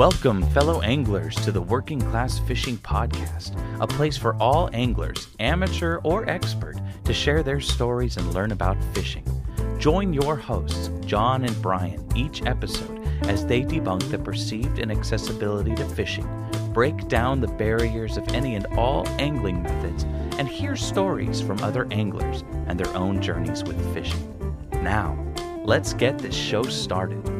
[0.00, 5.98] Welcome, fellow anglers, to the Working Class Fishing Podcast, a place for all anglers, amateur
[6.04, 9.26] or expert, to share their stories and learn about fishing.
[9.78, 15.84] Join your hosts, John and Brian, each episode as they debunk the perceived inaccessibility to
[15.84, 16.26] fishing,
[16.72, 20.04] break down the barriers of any and all angling methods,
[20.38, 24.56] and hear stories from other anglers and their own journeys with fishing.
[24.82, 25.22] Now,
[25.66, 27.39] let's get this show started.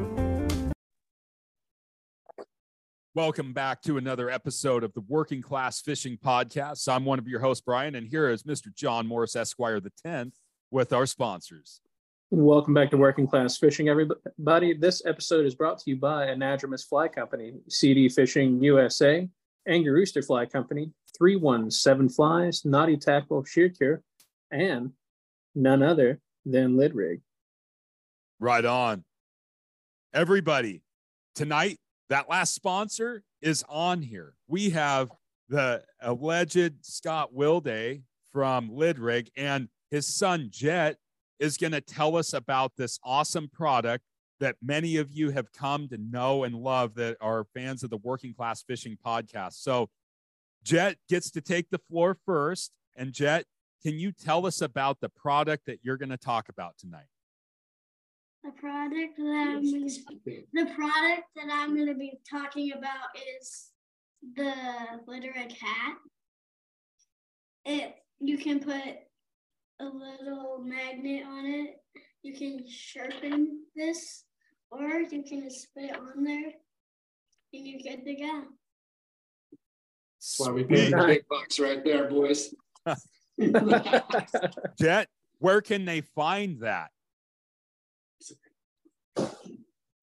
[3.17, 6.87] Welcome back to another episode of the Working Class Fishing Podcast.
[6.89, 8.73] I'm one of your hosts, Brian, and here is Mr.
[8.73, 10.35] John Morris, Esquire the 10th,
[10.71, 11.81] with our sponsors.
[12.31, 14.75] Welcome back to Working Class Fishing, everybody.
[14.75, 19.29] This episode is brought to you by Anadromous Fly Company, CD Fishing USA,
[19.67, 24.05] Angry Rooster Fly Company, 317 Flies, Naughty Tackle Shear Cure,
[24.53, 24.93] and
[25.57, 27.23] none other than Lid Rig.
[28.39, 29.03] Right on.
[30.15, 30.85] Everybody,
[31.35, 31.81] tonight
[32.11, 34.35] that last sponsor is on here.
[34.49, 35.11] We have
[35.49, 38.03] the alleged Scott Wilday
[38.33, 40.97] from Lidrig and his son Jet
[41.39, 44.05] is going to tell us about this awesome product
[44.41, 47.97] that many of you have come to know and love that are fans of the
[47.97, 49.55] Working Class Fishing podcast.
[49.55, 49.89] So
[50.63, 52.73] Jet gets to take the floor first.
[52.97, 53.47] And Jet,
[53.83, 57.07] can you tell us about the product that you're going to talk about tonight?
[58.43, 59.91] The product that I'm gonna,
[60.53, 63.71] the product that I'm going to be talking about is
[64.35, 64.55] the
[65.07, 65.97] Lidrig hat.
[67.67, 68.75] It you can put
[69.81, 71.77] a little magnet on it.
[72.23, 74.25] You can sharpen this,
[74.71, 76.53] or you can just put it on there,
[77.53, 78.43] and you're good to go.
[80.19, 82.55] That's why we pay the big bucks right there, boys.
[84.81, 85.09] Jet,
[85.39, 86.91] where can they find that?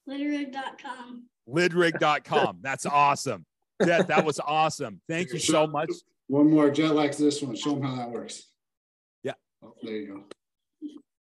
[0.08, 1.27] Lidrig.com.
[1.50, 2.59] Lidrig.com.
[2.61, 3.45] That's awesome.
[3.83, 5.02] Jet, that was awesome.
[5.08, 5.89] Thank you so much.
[6.27, 6.70] One more.
[6.71, 7.55] Jet likes this one.
[7.55, 8.43] Show him how that works.
[9.23, 9.33] Yeah.
[9.64, 10.23] Oh, there you go.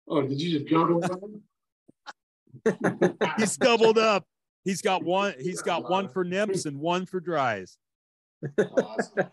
[0.08, 1.02] Oh, did you just double
[3.38, 4.24] He's doubled up.
[4.64, 5.34] He's got one.
[5.38, 7.76] He's got one for nips and one for dries.
[8.58, 9.26] Awesome.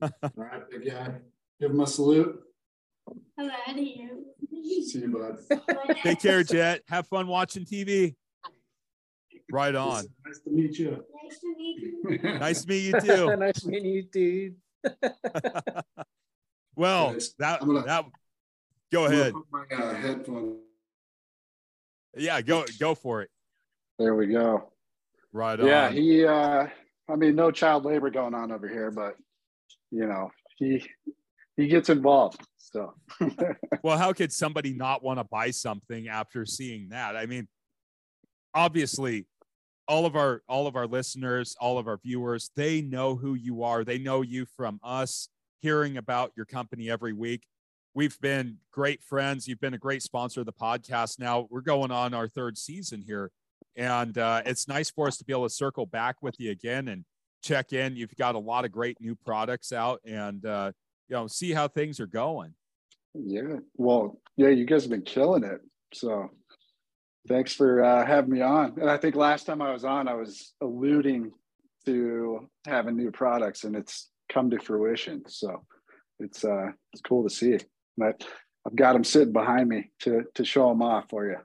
[0.00, 1.12] All right, big guy.
[1.60, 2.40] Give him a salute.
[3.38, 4.10] I'm out of here.
[4.84, 5.96] See you, bud.
[6.02, 6.82] Take care, Jet.
[6.88, 8.14] Have fun watching TV.
[9.50, 10.04] Right on.
[10.26, 11.04] Nice to meet you.
[11.22, 12.18] Nice to meet you.
[12.38, 13.36] Nice to meet you too.
[13.36, 14.56] nice meeting you, dude.
[16.76, 18.04] Well, Guys, that I'm gonna- that.
[18.92, 19.32] Go I'm ahead.
[19.32, 20.58] put My uh, headphone.
[22.16, 23.30] Yeah, go go for it.
[23.98, 24.70] There we go.
[25.32, 25.96] Right Yeah, on.
[25.96, 26.66] Yeah, he uh
[27.10, 29.16] I mean no child labor going on over here, but
[29.90, 30.88] you know, he
[31.56, 32.40] he gets involved.
[32.58, 32.94] So
[33.82, 37.16] well, how could somebody not want to buy something after seeing that?
[37.16, 37.48] I mean,
[38.54, 39.26] obviously,
[39.88, 43.62] all of our all of our listeners, all of our viewers, they know who you
[43.62, 43.84] are.
[43.84, 45.28] They know you from us
[45.60, 47.44] hearing about your company every week.
[47.94, 49.48] We've been great friends.
[49.48, 51.18] You've been a great sponsor of the podcast.
[51.18, 53.30] Now we're going on our third season here,
[53.74, 56.88] and uh, it's nice for us to be able to circle back with you again
[56.88, 57.04] and
[57.42, 57.96] check in.
[57.96, 60.72] You've got a lot of great new products out, and uh,
[61.08, 62.54] you know, see how things are going.
[63.14, 63.56] yeah.
[63.76, 65.60] Well, yeah, you guys have been killing it.
[65.94, 66.30] So
[67.28, 68.74] thanks for uh having me on.
[68.80, 71.32] And I think last time I was on, I was alluding
[71.86, 75.22] to having new products and it's come to fruition.
[75.28, 75.64] So
[76.18, 77.52] it's uh it's cool to see.
[77.52, 78.12] And I,
[78.66, 81.36] I've got them sitting behind me to to show them off for you.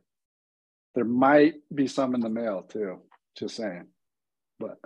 [0.96, 3.02] There might be some in the mail too.
[3.38, 3.88] Just saying.
[4.60, 4.78] But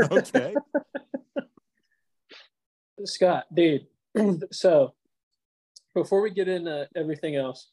[0.10, 0.54] okay.
[3.04, 3.86] Scott, dude.
[4.52, 4.94] so
[5.94, 7.68] before we get into everything else,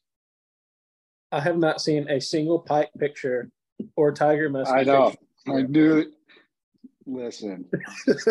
[1.33, 3.49] I have not seen a single pike picture
[3.95, 4.71] or tiger musk.
[4.71, 5.09] I know.
[5.09, 5.57] picture.
[5.57, 6.09] I knew it.
[7.05, 7.65] Listen,
[8.07, 8.25] it's,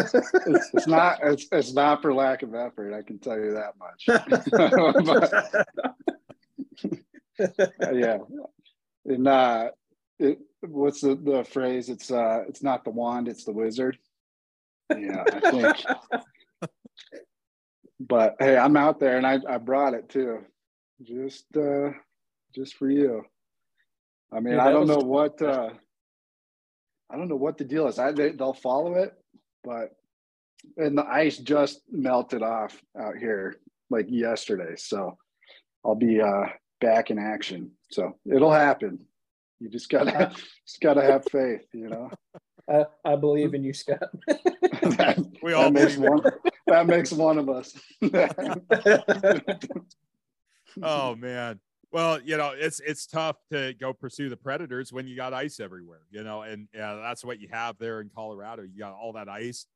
[0.73, 2.95] it's not it's, it's not for lack of effort.
[2.95, 4.07] I can tell you that much.
[7.39, 8.19] But, yeah,
[9.07, 9.71] and uh,
[10.19, 11.89] it, what's the, the phrase?
[11.89, 13.99] It's uh, it's not the wand, it's the wizard.
[14.91, 15.77] Yeah, I think.
[17.99, 20.45] but hey, I'm out there, and I I brought it too,
[21.03, 21.91] just uh,
[22.55, 23.25] just for you.
[24.33, 25.71] I mean, Dude, I don't was- know what uh,
[27.11, 27.99] I don't know what the deal is.
[27.99, 29.13] I they, they'll follow it,
[29.65, 29.91] but
[30.77, 33.57] and the ice just melted off out here
[33.91, 35.19] like yesterday, so
[35.85, 36.47] I'll be uh
[36.81, 37.73] back in action.
[37.91, 39.01] So it'll happen.
[39.61, 40.33] You just gotta
[40.67, 42.11] just gotta have faith, you know.
[42.71, 44.05] I, I believe in you, Scott.
[44.29, 46.23] that, We all that makes one
[46.69, 47.75] that makes one of us.
[50.83, 51.61] Oh man.
[51.93, 55.61] Well, you know, it's it's tough to go pursue the predators when you got ice
[55.61, 58.63] everywhere, you know, and yeah, that's what you have there in Colorado.
[58.63, 59.67] You got all that ice.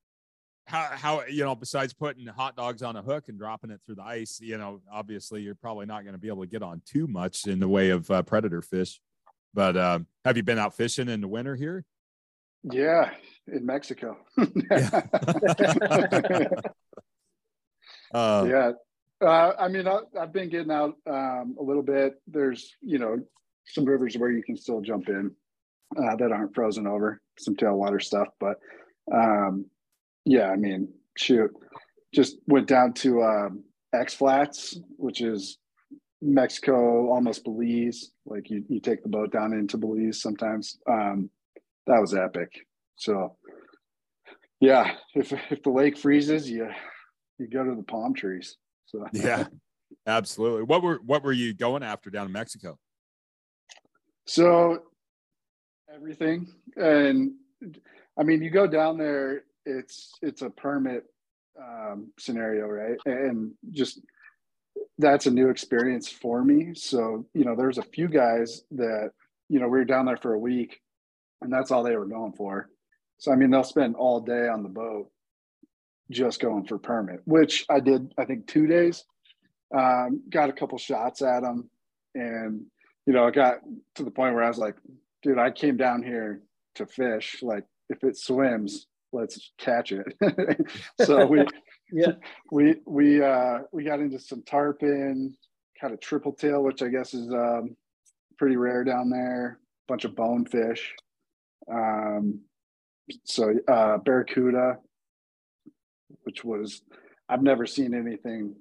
[0.64, 3.96] How how you know, besides putting hot dogs on a hook and dropping it through
[3.96, 6.80] the ice, you know, obviously you're probably not going to be able to get on
[6.86, 8.98] too much in the way of uh, predator fish.
[9.52, 11.84] But um, have you been out fishing in the winter here?
[12.64, 13.10] Yeah,
[13.46, 14.16] in Mexico.
[18.14, 18.72] Uh, yeah.
[19.24, 22.20] Uh, I mean, I, I've been getting out um, a little bit.
[22.26, 23.16] There's, you know,
[23.66, 25.30] some rivers where you can still jump in
[25.96, 28.28] uh, that aren't frozen over, some tailwater stuff.
[28.38, 28.58] But
[29.12, 29.66] um,
[30.24, 31.50] yeah, I mean, shoot,
[32.14, 33.64] just went down to um,
[33.94, 35.58] X Flats, which is
[36.20, 38.10] Mexico, almost Belize.
[38.26, 40.78] Like you, you take the boat down into Belize sometimes.
[40.90, 41.30] Um,
[41.86, 42.52] that was epic.
[42.96, 43.36] So,
[44.60, 46.68] yeah, if if the lake freezes, you
[47.38, 48.56] you go to the palm trees.
[48.86, 49.46] So yeah,
[50.06, 50.62] absolutely.
[50.62, 52.78] What were what were you going after down in Mexico?
[54.26, 54.82] So
[55.94, 57.32] everything, and
[58.18, 59.42] I mean, you go down there.
[59.64, 61.04] It's it's a permit
[61.60, 62.98] um, scenario, right?
[63.04, 64.00] And just
[64.98, 66.74] that's a new experience for me.
[66.74, 69.10] So you know, there's a few guys that
[69.48, 70.80] you know we were down there for a week,
[71.42, 72.68] and that's all they were going for.
[73.18, 75.10] So I mean, they'll spend all day on the boat
[76.10, 79.04] just going for permit, which I did, I think, two days.
[79.76, 81.68] Um, got a couple shots at them.
[82.14, 82.66] And,
[83.06, 83.56] you know, I got
[83.96, 84.76] to the point where I was like,
[85.22, 86.40] dude, I came down here
[86.76, 87.36] to fish.
[87.42, 90.06] Like, if it swims, let's catch it.
[91.04, 91.44] so we,
[91.92, 92.12] Yeah.
[92.50, 95.36] we, we, uh, we got into some tarpon,
[95.80, 97.76] kind of triple tail, which I guess is um,
[98.38, 99.60] pretty rare down there.
[99.88, 100.94] Bunch of bonefish.
[101.72, 102.40] Um,
[103.24, 104.78] so uh, barracuda,
[106.26, 106.82] which was
[107.28, 108.56] I've never seen anything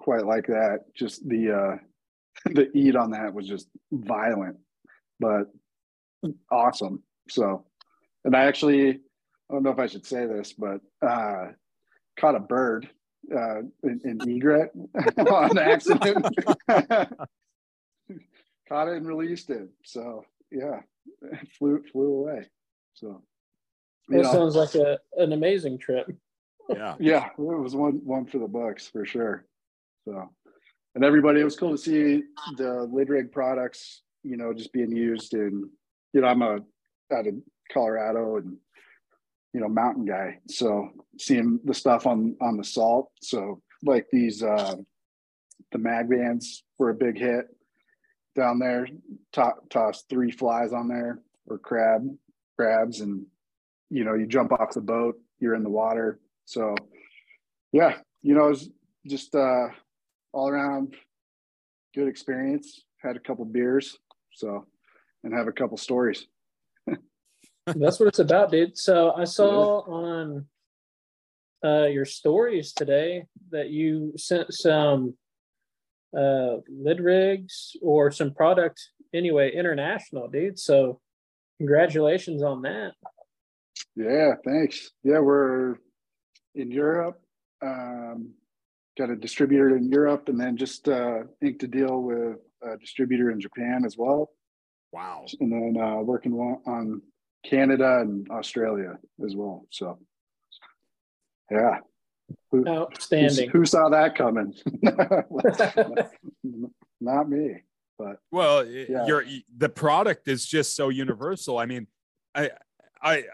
[0.00, 0.80] quite like that.
[0.94, 1.76] Just the uh
[2.52, 4.56] the eat on that was just violent,
[5.18, 5.44] but
[6.50, 7.02] awesome.
[7.30, 7.64] So
[8.24, 8.98] and I actually I
[9.50, 11.46] don't know if I should say this, but uh
[12.18, 12.90] caught a bird
[13.34, 14.72] uh in, in egret
[15.18, 16.26] on accident.
[18.68, 19.68] caught it and released it.
[19.84, 20.80] So yeah,
[21.22, 22.48] it flew flew away.
[22.94, 23.22] So
[24.08, 26.08] That know, sounds like a, an amazing trip.
[26.68, 26.94] Yeah.
[27.00, 29.46] yeah, it was one one for the books for sure.
[30.06, 30.30] So,
[30.94, 32.22] and everybody, it was cool to see
[32.56, 35.68] the lid rig products, you know, just being used in,
[36.12, 36.58] you know, I'm a
[37.12, 37.34] out of
[37.72, 38.56] Colorado and
[39.54, 44.42] you know mountain guy, so seeing the stuff on on the salt, so like these
[44.42, 44.76] uh
[45.72, 47.46] the mag bands were a big hit
[48.36, 48.86] down there.
[49.32, 52.06] To- tossed three flies on there or crab
[52.56, 53.24] crabs, and
[53.90, 56.20] you know you jump off the boat, you're in the water.
[56.48, 56.74] So
[57.72, 58.70] yeah, you know, it's
[59.06, 59.68] just uh
[60.32, 60.94] all around
[61.94, 62.84] good experience.
[63.02, 63.98] Had a couple beers,
[64.32, 64.64] so
[65.24, 66.26] and have a couple stories.
[67.66, 68.78] That's what it's about, dude.
[68.78, 70.46] So I saw on
[71.62, 75.14] uh, your stories today that you sent some
[76.16, 78.80] uh, lid rigs or some product
[79.12, 80.58] anyway international, dude.
[80.58, 81.00] So
[81.58, 82.92] congratulations on that.
[83.94, 84.92] Yeah, thanks.
[85.04, 85.76] Yeah, we're
[86.54, 87.20] in Europe.
[87.62, 88.30] Um,
[88.96, 93.30] got a distributor in Europe, and then just uh, inked a deal with a distributor
[93.30, 94.30] in Japan as well,
[94.92, 95.24] Wow.
[95.40, 97.02] and then uh, working on- on
[97.44, 99.66] Canada and Australia as well.
[99.70, 99.98] So,
[101.50, 101.78] yeah.
[102.50, 103.50] Who, who, Outstanding.
[103.50, 104.54] who saw that coming?
[107.00, 107.62] Not me,
[107.98, 109.06] but Well, y- Yeah.
[109.06, 109.24] your
[109.56, 111.58] the product is just so universal.
[111.58, 111.86] I mean,
[112.34, 112.50] I
[113.00, 113.24] I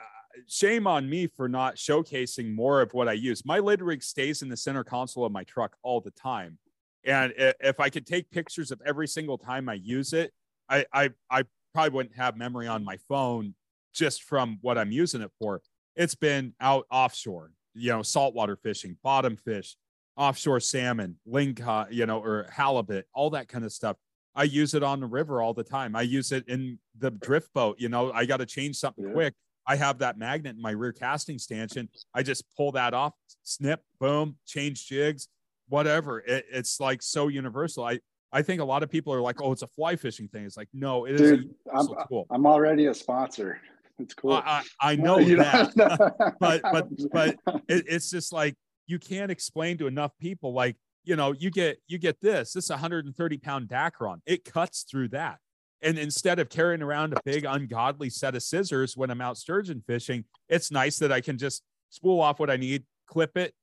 [0.49, 3.45] shame on me for not showcasing more of what I use.
[3.45, 6.59] My lid rig stays in the center console of my truck all the time.
[7.05, 10.33] And if I could take pictures of every single time I use it,
[10.69, 13.55] I I, I probably wouldn't have memory on my phone
[13.93, 15.61] just from what I'm using it for.
[15.97, 19.77] It's been out offshore, you know, saltwater fishing, bottom fish,
[20.17, 23.97] offshore salmon, lingcod, you know, or halibut, all that kind of stuff.
[24.35, 25.95] I use it on the river all the time.
[25.95, 27.77] I use it in the drift boat.
[27.79, 29.13] You know, I got to change something Yeah.
[29.13, 29.35] quick.
[29.67, 31.89] I have that magnet in my rear casting stanchion.
[32.15, 35.29] I just pull that off, snip, boom, change jigs,
[35.69, 36.21] whatever.
[36.21, 37.85] It, it's like so universal.
[37.85, 38.01] I
[38.33, 40.45] I think a lot of people are like, oh, it's a fly fishing thing.
[40.45, 42.27] It's like, no, it is dude, I'm, tool.
[42.31, 43.61] I'm already a sponsor.
[44.01, 44.33] It's cool.
[44.33, 45.73] I, I, know You that.
[46.41, 47.37] but but- but
[47.69, 48.57] it, it's just like
[48.87, 52.71] you can't explain to enough people like you know you get you get this this
[52.71, 55.39] 130 pound dacron it cuts through that
[55.85, 59.83] and instead of carrying around a big ungodly set of scissors when i'm out sturgeon
[59.87, 63.55] fishing it's nice that i can just spool off what i need clip it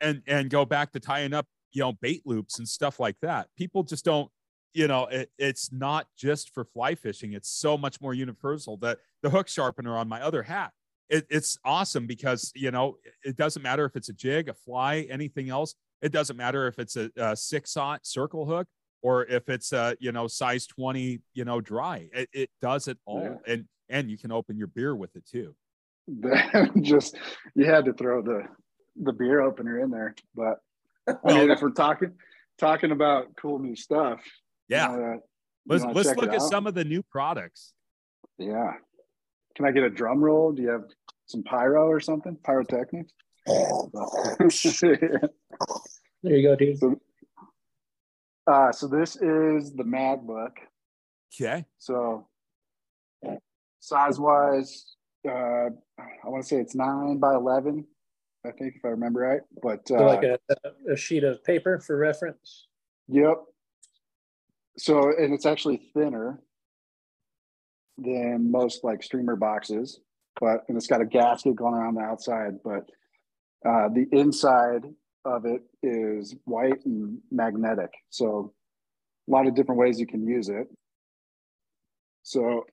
[0.00, 3.48] and and go back to tying up you know bait loops and stuff like that
[3.56, 4.30] people just don't
[4.74, 7.32] you know, it, it's not just for fly fishing.
[7.32, 8.76] It's so much more universal.
[8.78, 10.72] That the hook sharpener on my other hat,
[11.08, 15.06] it, it's awesome because you know it doesn't matter if it's a jig, a fly,
[15.10, 15.74] anything else.
[16.00, 18.66] It doesn't matter if it's a, a six aught circle hook
[19.02, 22.98] or if it's a you know size 20 you know dry it, it does it
[23.04, 23.52] all Yeah.
[23.52, 25.54] and and you can open your beer with it too
[26.82, 27.16] just
[27.54, 28.42] you had to throw the
[28.96, 30.14] the beer opener in there.
[30.34, 30.58] But
[31.08, 32.12] I Well, mean, if we're talking
[32.58, 34.20] talking about cool new stuff,
[34.68, 35.16] you yeah know, uh,
[35.66, 36.50] let's let's look at out?
[36.50, 37.72] some of the new products
[38.38, 38.72] Yeah.
[39.54, 40.52] Can I get a drum roll?
[40.52, 40.84] Do you have
[41.26, 42.36] some pyro or something?
[42.44, 43.12] Pyrotechnics?
[46.24, 46.78] There you go, dude.
[48.46, 50.52] Uh, so this is the Magbox.
[51.34, 52.26] Okay So
[53.80, 54.96] size wise,
[55.28, 55.68] uh,
[55.98, 57.86] I want to say it's nine by eleven.
[58.44, 60.38] I think if I remember right, but uh, So like a,
[60.90, 62.66] a sheet of paper for reference.
[63.08, 63.36] Yep.
[64.78, 66.40] So, and it's actually thinner
[67.98, 70.00] than most like streamer boxes,
[70.40, 72.88] but and it's got a gasket going around the outside, but
[73.68, 74.82] uh, the inside
[75.24, 77.90] of it is white and magnetic.
[78.10, 78.52] So,
[79.28, 80.66] a lot of different ways you can use it.
[82.22, 82.66] So,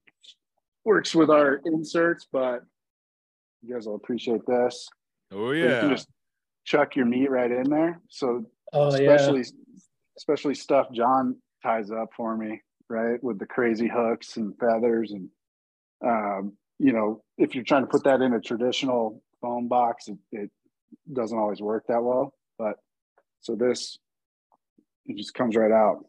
[0.85, 2.63] works with our inserts, but
[3.61, 4.87] you guys will appreciate this.
[5.31, 6.07] oh You can yeah just
[6.65, 8.01] chuck your meat right in there.
[8.09, 9.13] So Oh yeah.
[9.13, 9.43] especially
[10.17, 13.21] especially stuff John ties up for me, right?
[13.23, 15.29] With the crazy hooks and feathers and
[16.05, 20.17] um, you know, if you're trying to put that in a traditional foam box, it,
[20.31, 20.49] it
[21.11, 22.33] doesn't always work that well.
[22.59, 22.75] But
[23.39, 23.97] so this
[25.07, 26.05] it just comes right out.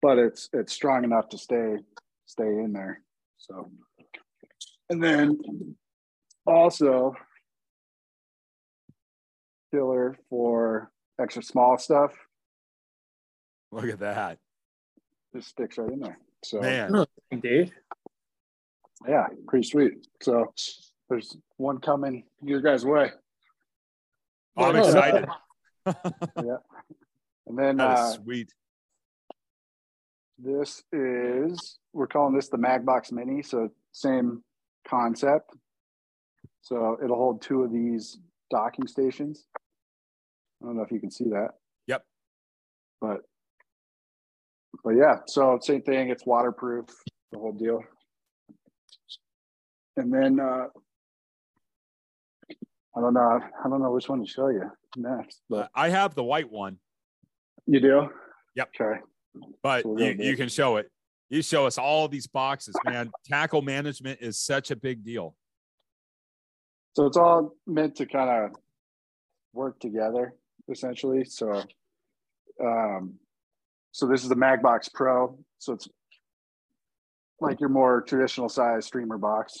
[0.00, 1.76] But it's it's strong enough to stay
[2.24, 3.02] stay in there.
[3.36, 3.70] So
[4.88, 5.76] and then
[6.46, 7.14] also
[9.72, 10.90] filler for
[11.20, 12.12] extra small stuff
[13.72, 14.38] look at that
[15.34, 16.18] just sticks right in there.
[16.44, 17.06] So man No,
[17.40, 17.72] dude.
[19.06, 20.06] yeah, pretty sweet.
[20.22, 20.52] So
[21.08, 23.10] there's one coming your guys' way.
[24.56, 25.26] I'm excited.
[25.86, 26.56] yeah.
[27.46, 28.52] And then that uh, sweet
[30.38, 33.42] this is we're calling this the Magbox Mini.
[33.42, 34.42] So same
[34.86, 35.50] concept.
[36.62, 38.18] So it'll hold two of these
[38.50, 39.46] docking stations.
[40.62, 41.50] I don't know if you can see that.
[41.86, 42.04] Yep.
[43.00, 43.20] But
[44.84, 46.10] but yeah, so same thing.
[46.10, 46.86] It's waterproof,
[47.32, 47.82] the whole deal.
[49.96, 50.66] And then uh
[52.96, 53.20] I don't know.
[53.20, 56.78] I don't know which one to show you next, but i have the white one
[57.66, 58.08] you do.
[58.54, 58.70] Yep.
[58.80, 59.00] Okay.
[59.62, 60.90] but you, you can show it
[61.28, 65.34] you show us all these boxes man tackle management is such a big deal
[66.94, 68.58] So it's all meant to kind of
[69.52, 70.34] work together,
[70.70, 71.24] essentially.
[71.24, 71.62] So,
[72.62, 73.14] um,
[73.92, 75.38] so this is the Magbox Pro.
[75.58, 75.88] So it's
[77.40, 79.58] like your more traditional size streamer box.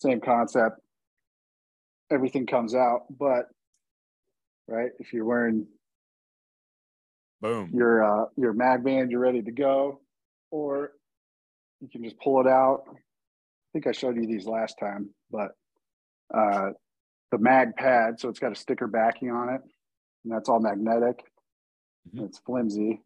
[0.00, 0.80] Same concept.
[2.10, 3.46] Everything comes out, but
[4.68, 5.66] right if you're wearing
[7.40, 10.00] boom your uh, your mag band, you're ready to go,
[10.50, 10.92] or
[11.80, 12.84] you can just pull it out.
[12.88, 12.96] I
[13.72, 15.52] think I showed you these last time, but
[16.32, 16.70] uh,
[17.32, 19.60] the mag pad, so it's got a sticker backing on it,
[20.24, 21.20] and that's all magnetic.
[22.14, 22.26] Mhm.
[22.26, 23.02] It's flimsy,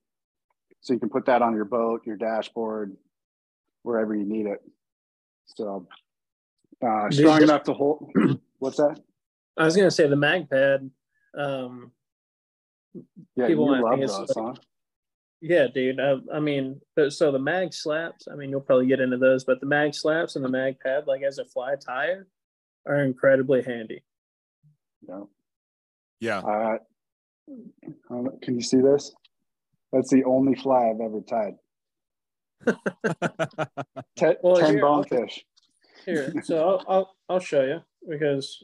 [0.81, 2.97] so you can put that on your boat, your dashboard,
[3.83, 4.61] wherever you need it.
[5.47, 5.87] So
[6.85, 8.13] uh, strong enough to hold.
[8.59, 9.01] What's that?
[9.57, 10.91] I was gonna say the MagPad.
[11.37, 11.93] Um,
[13.37, 14.55] Yeah, People you might love think it's those, huh?
[15.41, 16.01] yeah, dude.
[16.01, 18.27] I, I mean, but so the mag slaps.
[18.31, 21.07] I mean, you'll probably get into those, but the mag slaps and the mag pad,
[21.07, 22.25] like as a fly tyer,
[22.87, 24.03] are incredibly handy.
[25.09, 25.23] Yeah.
[26.21, 26.79] yeah Uh,
[27.51, 27.59] I
[28.11, 29.15] don't know, can you see this?
[29.93, 31.55] That's the only fly I've ever tied.
[34.17, 35.45] Ten, Well, 10 here, bonefish.
[36.05, 38.63] Here, so I'll, I'll I'll show you because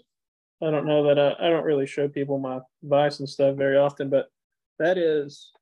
[0.62, 3.76] I don't know that I, I don't really show people my vice and stuff very
[3.76, 4.31] often, but
[4.79, 5.53] that is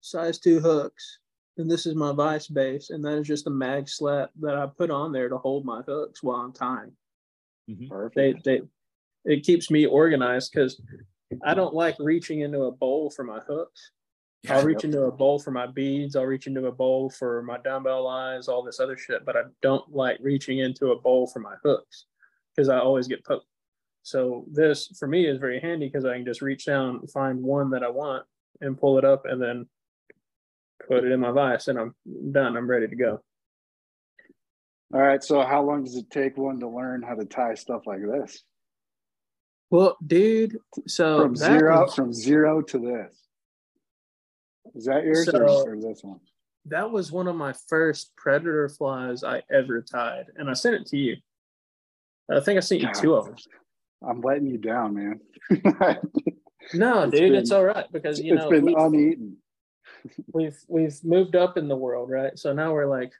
[0.00, 1.18] size two hooks,
[1.56, 4.66] and this is my vice base, and that is just a mag slap that I
[4.66, 6.92] put on there to hold my hooks while I'm tying.
[7.70, 7.88] Mm-hmm.
[7.88, 8.44] Perfect.
[8.44, 8.62] They they
[9.24, 10.80] it keeps me organized because
[11.44, 13.90] I don't like reaching into a bowl for my hooks.
[14.42, 14.58] Yeah.
[14.58, 16.16] I'll reach into a bowl for my beads.
[16.16, 19.24] I'll reach into a bowl for my dumbbell lines, all this other shit.
[19.24, 22.04] But I don't like reaching into a bowl for my hooks
[22.54, 23.46] because I always get poked.
[24.02, 27.70] So this for me is very handy because I can just reach down, find one
[27.70, 28.24] that I want,
[28.60, 29.66] and pull it up, and then
[30.86, 31.94] put it in my vise, and I'm
[32.32, 32.56] done.
[32.56, 33.22] I'm ready to go.
[34.92, 35.22] All right.
[35.24, 38.42] So, how long does it take one to learn how to tie stuff like this?
[39.70, 43.20] Well, dude, so From that zero, was- from zero to this.
[44.74, 46.20] Is that yours So- or, or this one?
[46.66, 50.86] That was one of my first predator flies I ever tied, and I sent it
[50.86, 51.16] to you.
[52.30, 53.36] I think I sent you two of them.
[54.06, 55.20] I'm letting you down, man.
[56.72, 59.36] No, It's dude, been- it's all right because you it's know been we, uneaten.
[60.32, 62.38] we've we've moved up in the world, right?
[62.38, 63.12] So now we're like,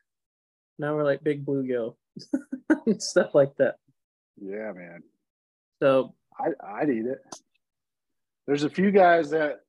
[0.79, 1.97] now we're like big bluegill
[2.87, 3.77] and stuff like that.
[4.41, 5.03] Yeah, man.
[5.83, 7.19] So I, I'd eat it.
[8.47, 9.61] There's a few guys that,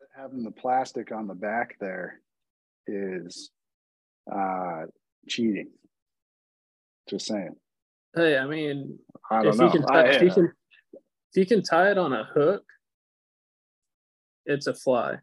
[0.00, 2.20] that having the plastic on the back there
[2.86, 3.50] is
[4.30, 4.82] uh,
[5.26, 5.70] cheating.
[7.08, 7.56] Just saying.
[8.14, 8.98] Hey, I mean,
[9.30, 12.12] I if you can I- tie, if you can if you can tie it on
[12.12, 12.64] a hook,
[14.44, 15.18] it's a fly.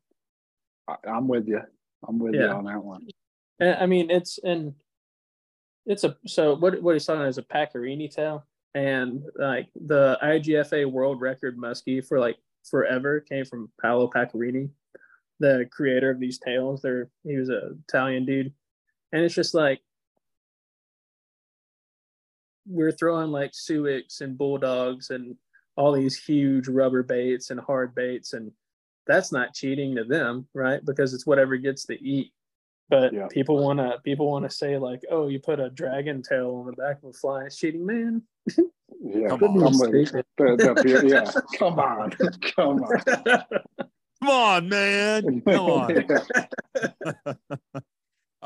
[0.88, 1.62] I, I'm with you.
[2.08, 3.08] I'm with you on that one.
[3.60, 4.74] And, I mean, it's and
[5.86, 10.18] it's a so what what he's talking about is a Pacchiarini tail, and like the
[10.24, 12.38] IGFA world record muskie for like
[12.70, 14.70] forever came from Paolo Pacchiarini,
[15.40, 16.82] the creator of these tails.
[16.82, 18.52] They're he was an Italian dude,
[19.12, 19.82] and it's just like
[22.70, 25.36] we're throwing like Suicks and bulldogs and
[25.76, 28.52] all these huge rubber baits and hard baits and
[29.08, 32.32] that's not cheating to them right because it's whatever gets to eat
[32.90, 33.28] but Yeah.
[33.32, 36.66] people want to people want to say like oh you put a dragon tail on
[36.68, 38.22] the back of a fly it's cheating man
[39.02, 39.80] Yeah, Come on.
[39.80, 40.06] with you.
[40.06, 40.26] Stupid.
[40.38, 42.12] The- the beer- yeah, come on,
[42.56, 43.00] come on.
[44.22, 45.42] Come on, man.
[45.48, 45.96] Come on.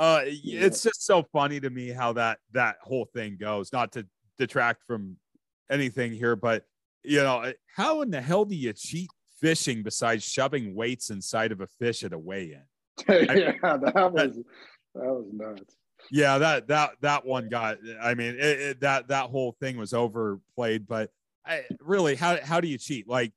[0.03, 0.65] uh Yeah.
[0.65, 4.05] it's just so funny to me how that that whole thing goes not to
[4.37, 5.15] detract from
[5.71, 6.65] anything here but
[7.03, 11.61] you know how in the hell do you cheat fishing besides shoving weights inside of
[11.61, 12.63] a fish at a weigh-in
[13.09, 14.35] yeah, that was
[14.93, 15.75] that was nuts.
[16.11, 19.93] yeah that that that one got i mean it, it, that that whole thing was
[19.93, 21.09] overplayed but
[21.45, 23.33] I, really how how do you cheat like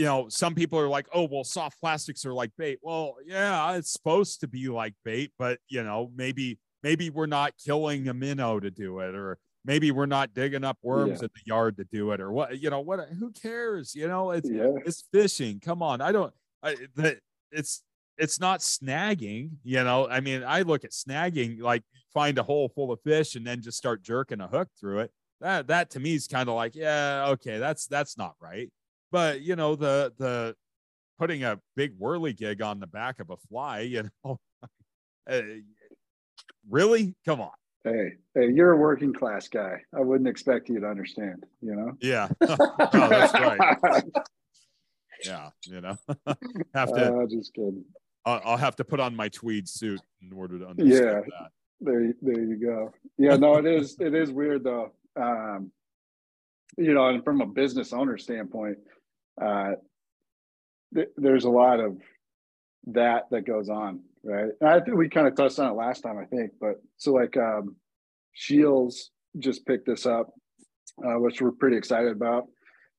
[0.00, 3.74] you know some people are like oh well soft plastics are like bait well yeah
[3.74, 8.14] it's supposed to be like bait but you know maybe maybe we're not killing a
[8.14, 11.24] minnow to do it or maybe we're not digging up worms Yeah.
[11.26, 14.30] in the yard to do it or what you know what who cares you know
[14.30, 15.60] it's Yeah, it's fishing.
[15.60, 16.32] Come on, I don't.
[16.62, 17.18] I that
[17.52, 17.82] it's
[18.16, 19.50] it's not snagging.
[19.64, 21.82] You know, I mean, I look at snagging like
[22.14, 25.10] find a hole full of fish and then just start jerking a hook through it.
[25.42, 28.70] That that to me is kind of like, yeah, okay, that's that's not right.
[29.10, 30.54] But you know, the the
[31.18, 34.38] putting a big whirly gig on the back of a fly, you know,
[35.30, 35.42] uh,
[36.68, 37.50] really, come on,
[37.84, 39.80] hey, hey, you're a working class guy.
[39.94, 41.44] I wouldn't expect you to understand.
[41.60, 41.92] You know.
[42.00, 42.56] yeah, oh,
[43.08, 44.02] that's right,
[45.24, 45.96] yeah, you know,
[46.74, 47.14] have to.
[47.14, 47.84] Uh, just kidding.
[48.24, 51.50] I'll, I'll have to put on my tweed suit in order to understand that.
[51.80, 52.92] There, you- there you go.
[53.18, 53.96] Yeah, no, it is.
[53.98, 54.92] It is weird though.
[55.16, 55.72] Um,
[56.76, 58.78] you know, and from a business owner standpoint,
[59.40, 59.72] uh,
[60.94, 61.98] th- there's a lot of
[62.88, 64.50] that that goes on, right?
[64.60, 66.52] And I think we kind of touched on it last time, I think.
[66.60, 67.76] But so like, um,
[68.34, 70.32] Scheels just picked this up,
[71.04, 72.46] uh, which we're pretty excited about.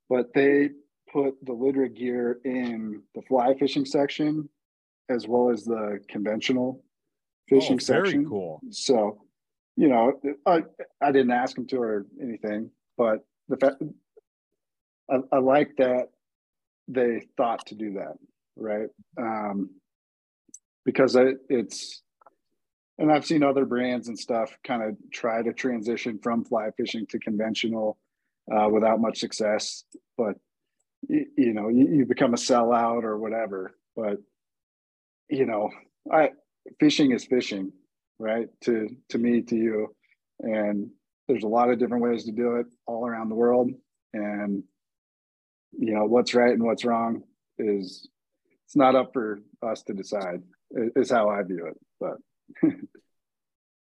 [0.09, 0.69] But they
[1.11, 4.47] put the Lidrig gear in the fly fishing section
[5.09, 6.83] as well as the conventional
[7.49, 8.25] fishing oh, very section.
[8.25, 8.61] cool.
[8.71, 9.21] So,
[9.75, 10.13] you know,
[10.45, 10.63] I
[11.01, 13.81] I didn't ask him to or anything, but the fact
[15.09, 16.09] I, I like that
[16.87, 18.15] they thought to do that,
[18.55, 18.89] right?
[19.17, 19.69] Um,
[20.85, 22.01] because it, it's,
[22.97, 27.05] and I've seen other brands and stuff kind of try to transition from fly fishing
[27.07, 27.97] to conventional
[28.51, 29.83] uh, without much success,
[30.17, 30.35] but
[31.07, 33.75] you, you know, you, you become a sellout or whatever.
[33.95, 34.17] But
[35.29, 35.69] you know,
[36.11, 36.31] I
[36.79, 37.71] fishing is fishing,
[38.19, 38.47] right?
[38.65, 39.95] To to me, to you,
[40.39, 40.89] and
[41.27, 43.71] there's a lot of different ways to do it all around the world,
[44.13, 44.63] and
[45.77, 47.23] you know what's right and what's wrong
[47.57, 48.07] is
[48.65, 50.41] it's not up for us to decide.
[50.73, 52.17] Is how I view it, but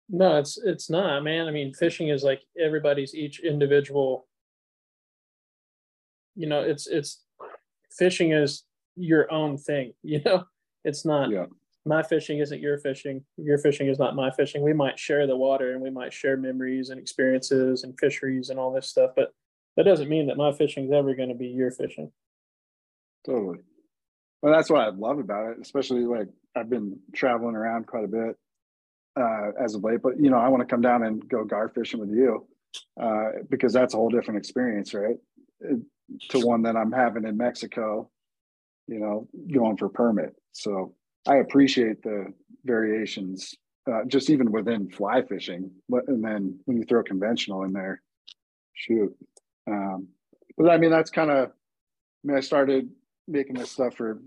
[0.10, 4.28] no it's it's not man i mean fishing is like everybody's each individual
[6.36, 7.24] you know it's it's
[7.98, 8.64] fishing is
[8.96, 10.44] your own thing you know
[10.84, 11.46] it's not Yeah.
[11.86, 15.36] my fishing isn't your fishing your fishing is not my fishing we might share the
[15.38, 19.34] water and we might share memories and experiences and fisheries and all this stuff but
[19.78, 22.12] that doesn't mean that my fishing is ever going to be your fishing
[23.26, 23.60] Totally.
[24.42, 28.08] Well, that's what I love about it, especially like I've been traveling around quite a
[28.08, 28.38] bit
[29.20, 30.02] uh, as of late.
[30.04, 32.48] But you know, I want to come down and go gar fishing with you
[33.02, 35.16] uh, because that's a whole different experience, right?
[36.30, 38.12] To one that I'm having in Mexico,
[38.88, 40.36] you know, going for permit.
[40.52, 40.94] So
[41.28, 42.32] I appreciate the
[42.64, 43.56] variations,
[43.92, 45.72] uh, just even within fly fishing.
[45.90, 48.04] But and then when you throw conventional in there,
[48.76, 49.16] shoot.
[49.67, 50.08] Um,
[50.58, 51.49] but I mean, that's kind of.
[51.49, 52.89] I mean, I started
[53.28, 54.21] making this stuff for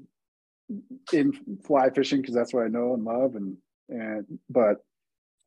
[1.12, 1.33] in
[1.64, 3.57] fly fishing because that's what I know and love and
[3.88, 4.77] and but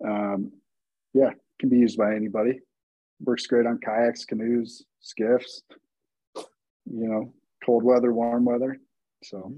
[0.04, 0.52] um
[1.14, 2.60] yeah can be used by anybody.
[3.24, 5.62] Works great on kayaks canoes skiffs
[6.36, 8.78] you know cold weather warm weather
[9.24, 9.54] so.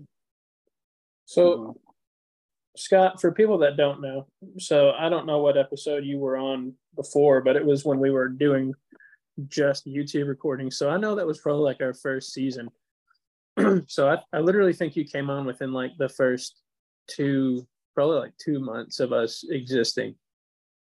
[1.26, 1.74] So uh,
[2.76, 6.74] Scott, for people that don't know, so I don't know what episode you were on
[6.96, 8.74] before, but it was when we were doing
[9.48, 10.78] just YouTube recordings.
[10.78, 12.70] So I know that was probably like our first season.
[13.88, 16.62] so I, I literally think you came on within like the first
[17.08, 20.16] two, probably like two months of us existing.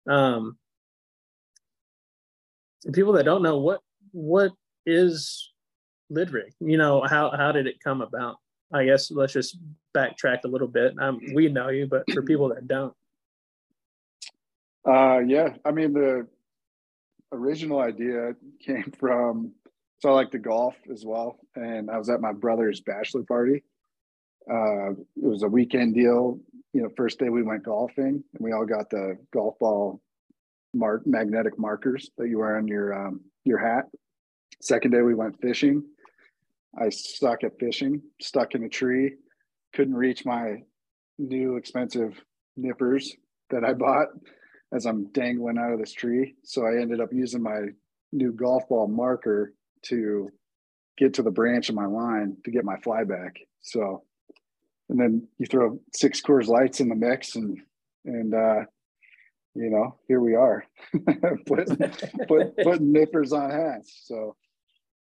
[0.08, 0.58] Um,
[2.93, 3.81] people that don't know what
[4.12, 4.51] what
[4.86, 5.51] is
[6.12, 8.38] Lidrig, you know, how how did it come about?
[8.71, 9.58] I guess let's just
[9.95, 10.93] backtrack a little bit.
[10.99, 12.93] Um, we know you, but for people that don't.
[14.88, 16.27] Uh, yeah, I mean the
[17.32, 18.34] original idea
[18.66, 19.54] came from
[20.00, 23.64] so I like to golf as well, and I was at my brother's bachelor party.
[24.48, 26.40] Uh, it was a weekend deal.
[26.74, 30.02] You know, first day we went golfing, and we all got the golf ball
[30.74, 33.86] mark magnetic markers that you wear on your um, your hat.
[34.62, 35.84] Second day we went fishing.
[36.80, 39.16] I suck at fishing, stuck in a tree,
[39.74, 40.58] couldn't reach my
[41.18, 42.22] new expensive
[42.58, 43.16] nippers
[43.50, 44.10] that I bought
[44.73, 46.36] as I'm dangling out of this tree.
[46.43, 47.67] So I ended up using my
[48.12, 50.30] new golf ball marker to
[50.97, 53.38] get to the branch of my line to get my fly back.
[53.62, 54.04] So,
[54.89, 57.60] and then you throw six Coors Lights in the mix, and
[58.06, 58.62] and uh,
[59.56, 60.65] you know here we are,
[61.45, 61.67] put,
[62.28, 64.04] put putting nippers on hats.
[64.06, 64.36] So,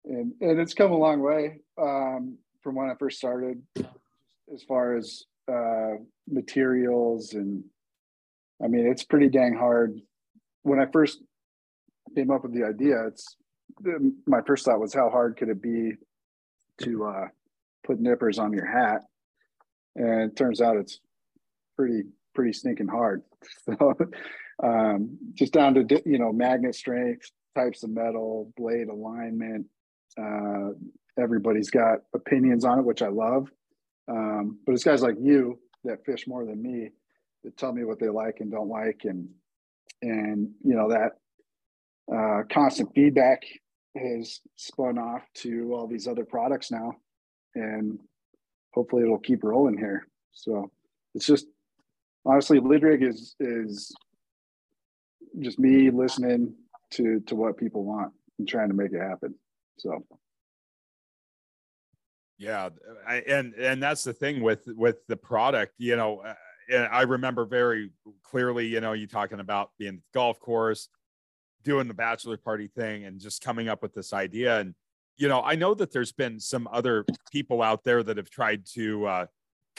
[0.05, 3.63] and and it's come a long way um, from when I first started,
[4.53, 5.95] as far as uh,
[6.29, 7.65] materials and
[8.63, 10.01] I mean, it's pretty dang hard.
[10.63, 11.23] When I first
[12.15, 13.37] came up with the idea, it's
[14.27, 15.93] my first thought was how hard could it be
[16.83, 17.29] to uh,
[17.87, 19.03] put nippers on your hat,
[19.97, 21.01] and it turns out it's
[21.77, 22.03] pretty
[22.35, 23.23] pretty stinking hard.
[23.65, 23.95] So,
[24.61, 29.67] um, just down to you know magnet strength, types of metal, blade alignment.
[30.21, 30.71] Uh,
[31.17, 33.49] everybody's got opinions on it, which I love.
[34.09, 36.91] Um, but it's guys like you that fish more than me
[37.57, 39.29] tell me what they like and don't like, and
[40.03, 41.13] and you know that
[42.15, 43.43] uh, constant feedback
[43.97, 46.93] has spun off to all these other products now,
[47.55, 47.99] and
[48.73, 50.07] hopefully it'll keep rolling here.
[50.33, 50.71] So
[51.15, 51.47] it's just
[52.25, 53.95] honestly, Lidrig is is
[55.41, 56.55] just me listening
[56.93, 59.35] to to what people want and trying to make it happen.
[59.79, 60.05] So
[62.39, 62.69] yeah
[63.07, 66.23] I, and and that's the thing with with the product you know
[66.71, 67.91] I remember very
[68.23, 70.89] clearly, you know, you talking about being the golf course,
[71.65, 74.59] doing the bachelor party thing, and just coming up with this idea.
[74.61, 74.75] And
[75.17, 78.67] you know, I know that there's been some other people out there that have tried
[78.75, 79.27] to uh,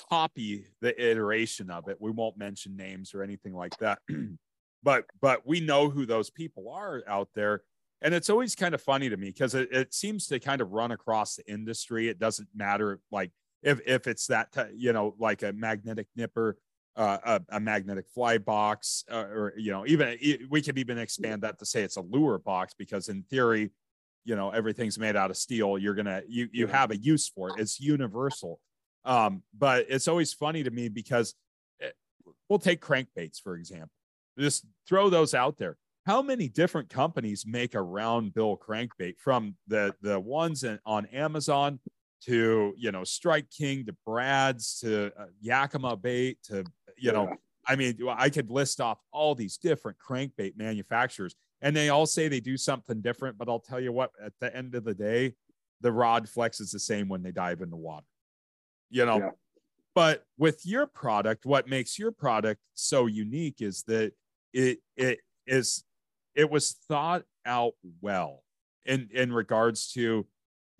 [0.10, 1.98] copy the iteration of it.
[2.00, 4.00] We won't mention names or anything like that,
[4.84, 7.64] but but we know who those people are out there.
[8.02, 10.72] And it's always kind of funny to me because it, it seems to kind of
[10.72, 12.08] run across the industry.
[12.08, 16.58] It doesn't matter like if if it's that t- you know like a magnetic nipper
[17.00, 20.18] uh, a, a, magnetic fly box, uh, or you know, even
[20.50, 23.72] we could even expand that to say it's a lure box because in theory,
[24.26, 25.78] you know, everything's made out of steel.
[25.78, 27.56] You're gonna you you have a use for it.
[27.58, 28.60] It's universal.
[29.06, 31.36] Um, but it's always funny to me because
[31.80, 31.96] it,
[32.28, 33.92] eh, we'll take crankbaits for example.
[34.38, 35.78] Just throw those out there.
[36.06, 41.06] How many different companies make a round bill crankbait from the the ones in, on
[41.06, 41.80] Amazon
[42.24, 46.66] to you know Strike King to Brad's to uh, Yakima bait to
[47.00, 47.36] you know,
[47.68, 52.28] I mean, I could list off all these different crankbait manufacturers, and they all say
[52.28, 53.38] they do something different.
[53.38, 55.36] But I'll tell you what, at the end of the day,
[55.82, 58.06] the rod flexes the same when they dive in the water.
[58.90, 59.30] You know, yeah.
[59.94, 64.14] but with your product, what makes your product so unique is that
[64.54, 65.84] it it is
[66.36, 68.44] it was thought out well
[68.86, 70.26] in in regards to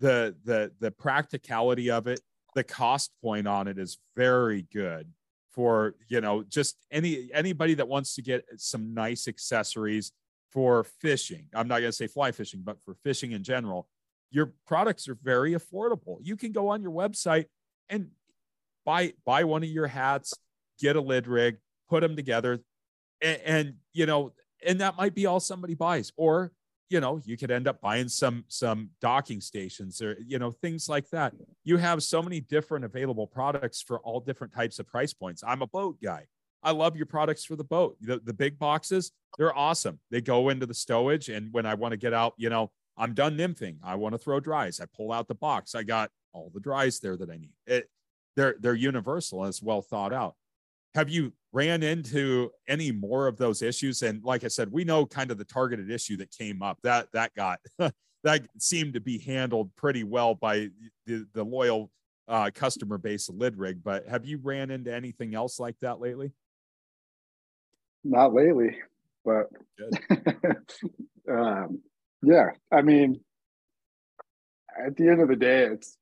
[0.00, 2.20] the the the practicality of it
[2.54, 5.06] the cost point on it is very good
[5.52, 10.12] for you know just any anybody that wants to get some nice accessories
[10.52, 11.46] for fishing.
[11.54, 13.88] I'm not going to say fly fishing but for fishing in general
[14.32, 16.18] your products are very affordable.
[16.20, 17.46] You can go on your website
[17.88, 18.08] and
[18.84, 20.34] buy buy one of your hats
[20.80, 21.58] get a lid rig
[21.88, 22.60] put them together
[23.20, 24.32] and, and you know
[24.66, 26.12] and that might be all somebody buys.
[26.16, 26.52] Or
[26.90, 30.88] you know you could end up buying some some docking stations or you know things
[30.88, 31.32] like that.
[31.64, 35.42] You have so many different available products for all different types of price points.
[35.46, 36.26] I'm a boat guy.
[36.62, 37.96] I love your products for the boat.
[38.02, 40.00] The, the big boxes they're awesome.
[40.10, 43.14] They go into the stowage and when i want to get out you know i'm
[43.14, 43.76] done nymphing.
[43.82, 44.80] I want to throw dries.
[44.80, 45.74] I pull out the box.
[45.74, 47.54] I got all the dries there that i need.
[47.66, 47.88] It
[48.36, 50.34] they're they're universal it's well thought out.
[50.94, 54.02] Have you ran into any more of those issues?
[54.02, 57.08] And like I said, we know kind of the targeted issue that came up that
[57.12, 57.60] that got
[58.24, 60.68] that seemed to be handled pretty well by
[61.06, 61.90] the, the loyal
[62.28, 63.82] uh, customer base of Lidrig.
[63.82, 66.32] But have you ran into anything else like that lately?
[68.02, 68.78] Not lately,
[69.24, 69.46] but
[71.30, 71.82] um,
[72.22, 73.20] yeah, I mean,
[74.78, 75.96] at the end of the day, it's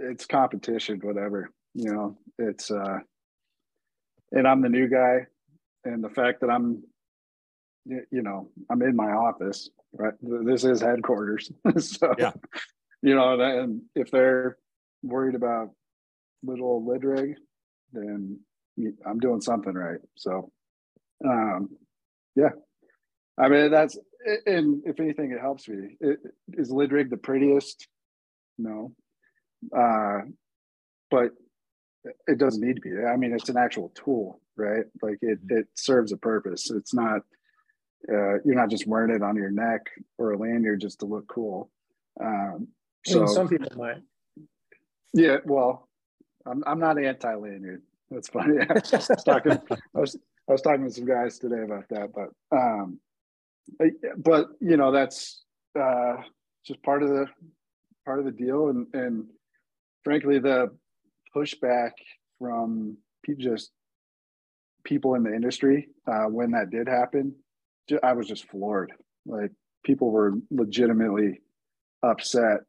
[0.00, 1.50] it's competition, whatever.
[1.74, 2.98] You know, it's uh,
[4.32, 5.26] and I'm the new guy,
[5.84, 6.82] and the fact that I'm,
[7.84, 10.14] you know, I'm in my office, right?
[10.20, 12.32] This is headquarters, so yeah.
[13.02, 14.58] you know, and if they're
[15.02, 15.70] worried about
[16.42, 17.36] little lid rig,
[17.92, 18.40] then
[19.06, 20.00] I'm doing something right.
[20.16, 20.50] So,
[21.24, 21.70] um,
[22.34, 22.50] yeah,
[23.38, 23.98] I mean that's
[24.46, 25.96] and if anything, it helps me.
[26.00, 26.18] It,
[26.52, 27.86] is lid rig the prettiest?
[28.58, 28.92] No,
[29.76, 30.20] uh,
[31.10, 31.30] but
[32.26, 33.04] it doesn't need to be.
[33.04, 34.84] I mean, it's an actual tool, right?
[35.02, 35.58] Like it mm-hmm.
[35.58, 36.70] it serves a purpose.
[36.70, 37.22] It's not
[38.08, 39.86] uh, you're not just wearing it on your neck
[40.18, 41.70] or a lanyard just to look cool.
[42.20, 42.68] Um,
[43.04, 44.02] so some people might.
[45.14, 45.88] Yeah, well,
[46.46, 47.82] I'm I'm not anti lanyard.
[48.10, 48.58] That's funny.
[48.70, 49.52] I was talking
[49.94, 50.16] I was
[50.48, 53.00] I was talking to some guys today about that, but um,
[54.16, 55.44] but you know that's
[55.78, 56.16] uh,
[56.64, 57.26] just part of the
[58.04, 59.26] part of the deal, and and
[60.04, 60.70] frankly the
[61.38, 61.92] pushback
[62.38, 62.96] from
[63.38, 63.70] just
[64.84, 67.34] people in the industry uh, when that did happen,
[68.02, 68.92] I was just floored.
[69.26, 69.50] Like
[69.84, 71.40] people were legitimately
[72.02, 72.60] upset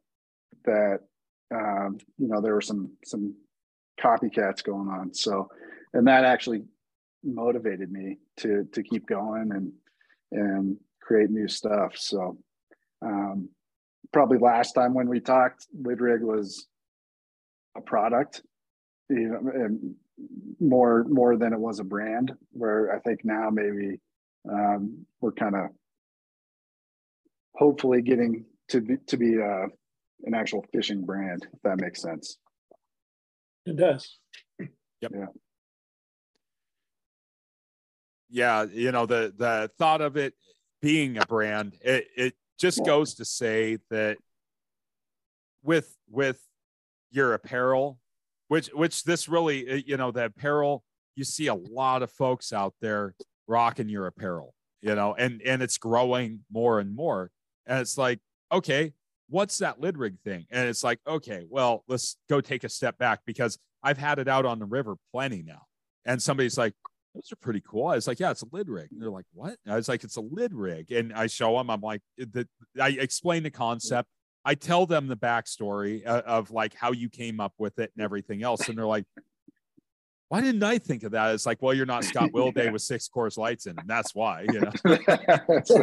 [0.64, 1.00] that
[1.52, 3.34] um, you know there were some some
[4.00, 5.14] copycats going on.
[5.14, 5.48] So,
[5.92, 6.62] and that actually
[7.24, 9.72] motivated me to to keep going and
[10.32, 11.96] and create new stuff.
[11.96, 12.38] So,
[13.02, 13.48] um,
[14.12, 16.66] probably last time when we talked, Lidrig was
[17.76, 18.42] a product,
[19.10, 19.78] you know,
[20.60, 22.32] more more than it was a brand.
[22.52, 24.00] Where I think now maybe
[24.50, 25.68] um, we're kind of
[27.54, 29.66] hopefully getting to be to be uh,
[30.24, 32.38] an actual fishing brand, if that makes sense.
[33.66, 34.18] It does.
[34.58, 35.12] Yep.
[35.14, 35.26] Yeah.
[38.32, 40.34] Yeah, you know the the thought of it
[40.80, 44.18] being a brand, it it just goes to say that
[45.62, 46.40] with with
[47.10, 47.99] your apparel,
[48.50, 50.82] which which this really uh, you know the apparel
[51.14, 53.14] you see a lot of folks out there
[53.46, 57.30] rocking your apparel, you know, and and it's growing more and more,
[57.66, 58.18] and it's like
[58.50, 58.92] okay,
[59.28, 60.46] what's that lid rig thing?
[60.50, 64.26] And it's like, okay, well, let's go take a step back because I've had it
[64.26, 65.62] out on the river plenty now.
[66.04, 66.74] And somebody's like,
[67.14, 67.86] those are pretty cool.
[67.86, 68.88] I was like, yeah, it's a lid rig.
[68.90, 69.54] And they're like, what?
[69.68, 70.90] I was like, it's a lid rig.
[70.90, 72.48] And I show them, I'm like, the,
[72.80, 74.08] I explain the concept.
[74.44, 77.92] I tell them the backstory of, uh, of like how you came up with it
[77.94, 78.68] and everything else.
[78.68, 79.04] And they're like,
[80.30, 81.34] why didn't I think of that?
[81.34, 84.46] It's like, well, you're not Scott Wilday with six Coors Lights in, and that's why,
[84.52, 84.70] you know.
[85.64, 85.82] so,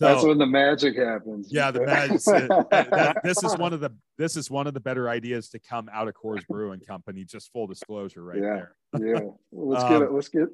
[0.00, 1.46] that's when the magic happens.
[1.48, 2.20] Yeah, the magic.
[2.24, 5.88] that, this is one of the this is one of the better ideas to come
[5.92, 7.24] out of Coors Brewing Company.
[7.24, 9.14] Just full disclosure, right yeah, there.
[9.14, 9.20] yeah,
[9.52, 10.10] let's um, get it.
[10.12, 10.48] Let's get.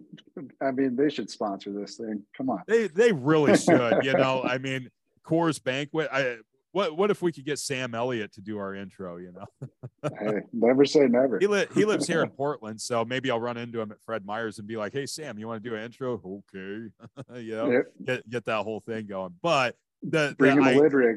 [0.61, 2.23] I mean, they should sponsor this thing.
[2.37, 2.65] Come on.
[2.69, 4.05] They they really should.
[4.05, 4.91] You know, I mean,
[5.27, 6.11] Coors Banquet.
[6.13, 6.37] I
[6.73, 9.19] what what if we could get Sam Elliott to do our intro?
[9.19, 11.39] You know, hey, never say never.
[11.39, 14.25] He li- he lives here in Portland, so maybe I'll run into him at Fred
[14.25, 16.15] Meyer's and be like, "Hey, Sam, you want to do an intro?
[16.15, 16.91] Okay,
[17.41, 17.85] you know, yep.
[18.05, 21.17] get get that whole thing going." But the bring the, him a lid rig.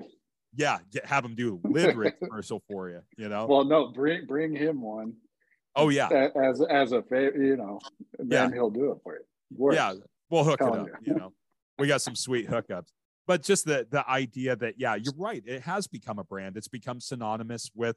[0.57, 3.01] Yeah, get, have him do a lid rig commercial for you.
[3.17, 3.45] You know.
[3.45, 5.13] Well, no, bring bring him one.
[5.75, 7.79] Oh yeah, as as a favor, you know,
[8.19, 8.53] then yeah.
[8.53, 9.21] he'll do it for you.
[9.55, 9.77] Works.
[9.77, 9.93] Yeah,
[10.29, 10.87] we'll hook it up.
[10.87, 11.13] You.
[11.13, 11.31] you know,
[11.79, 12.91] we got some sweet hookups
[13.27, 16.67] but just the the idea that yeah you're right it has become a brand it's
[16.67, 17.95] become synonymous with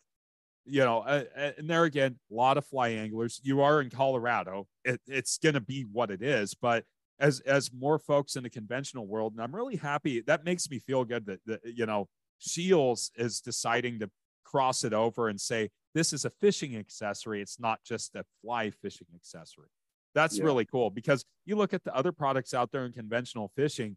[0.64, 4.66] you know uh, and there again a lot of fly anglers you are in colorado
[4.84, 6.84] it, it's going to be what it is but
[7.20, 10.78] as as more folks in the conventional world and i'm really happy that makes me
[10.78, 12.08] feel good that, that you know
[12.40, 14.08] Scheels is deciding to
[14.44, 18.70] cross it over and say this is a fishing accessory it's not just a fly
[18.70, 19.68] fishing accessory
[20.14, 20.44] that's yeah.
[20.44, 23.96] really cool because you look at the other products out there in conventional fishing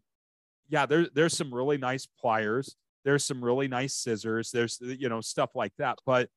[0.68, 2.76] yeah, there, there's some really nice pliers.
[3.04, 4.50] There's some really nice scissors.
[4.50, 5.98] There's, you know, stuff like that.
[6.06, 6.28] But,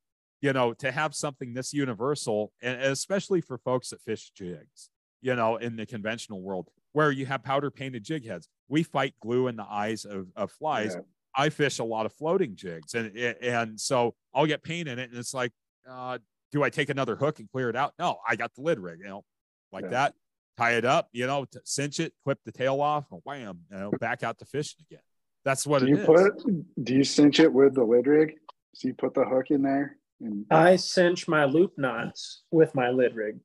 [0.42, 4.90] you know, to have something this universal, and especially for folks that fish jigs,
[5.22, 9.14] you know, in the conventional world, where you have powder painted jig heads, we fight
[9.22, 10.94] glue in the eyes of, of flies.
[10.96, 11.02] Yeah.
[11.38, 15.10] I fish a lot of floating jigs, and and so I'll get paint in it,
[15.10, 15.52] and it's like,
[15.90, 16.18] uh,
[16.54, 17.94] do I take another hook and clear it out?
[18.00, 19.26] No, I got the lid rig, you know,
[19.74, 19.90] like yeah.
[19.90, 20.14] that
[20.58, 23.92] tie it up, you know, cinch it, clip the tail off, and wham, you know,
[24.00, 25.04] back out to fishing again.
[25.44, 26.06] That's what do it you is.
[26.06, 28.34] Put, do you cinch it with the lid rig?
[28.74, 32.90] So you put the hook in there And I cinch my loop knots with my
[32.90, 33.40] lid rig.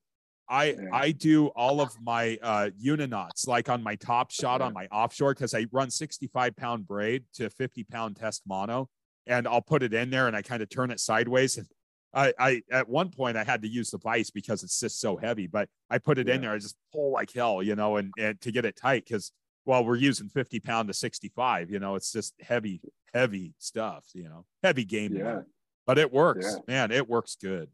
[0.48, 0.88] I Yeah.
[0.92, 4.86] I do all of my uh uni knots like on my top shot on my
[4.90, 8.88] offshore because I run 65 pound braid to 50 pound test mono
[9.26, 11.68] and I'll put it in there and I kind of turn it sideways and
[12.12, 15.16] I, I at one point I had to use the vise because it's just so
[15.16, 16.52] heavy, but I put it in there.
[16.52, 19.32] I just pull like hell, you know, and, and to get it tight because
[19.64, 22.80] well, we're using 50 pound to 65, you know, it's just heavy,
[23.12, 25.14] heavy stuff, you know, heavy game.
[25.14, 25.34] Yeah.
[25.34, 25.46] work.
[25.86, 26.58] But it works, Yeah.
[26.66, 26.90] man.
[26.90, 27.68] It works good.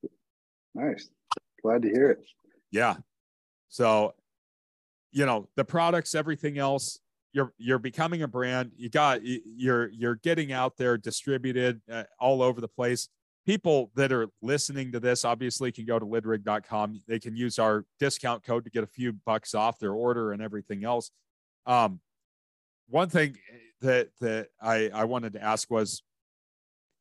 [0.74, 1.08] nice.
[1.62, 2.24] Glad to hear it.
[2.70, 2.96] Yeah.
[3.68, 4.14] So,
[5.12, 7.00] you know, the products, everything else,
[7.32, 8.72] you're you're becoming a brand.
[8.76, 13.08] You got you're you're getting out there, distributed uh, all over the place.
[13.46, 17.00] People that are listening to this obviously can go to lidrig.com.
[17.06, 20.42] They can use our discount code to get a few bucks off their order and
[20.42, 21.12] everything else.
[21.64, 22.00] Um,
[22.88, 23.36] one thing
[23.80, 26.02] that that I I wanted to ask was,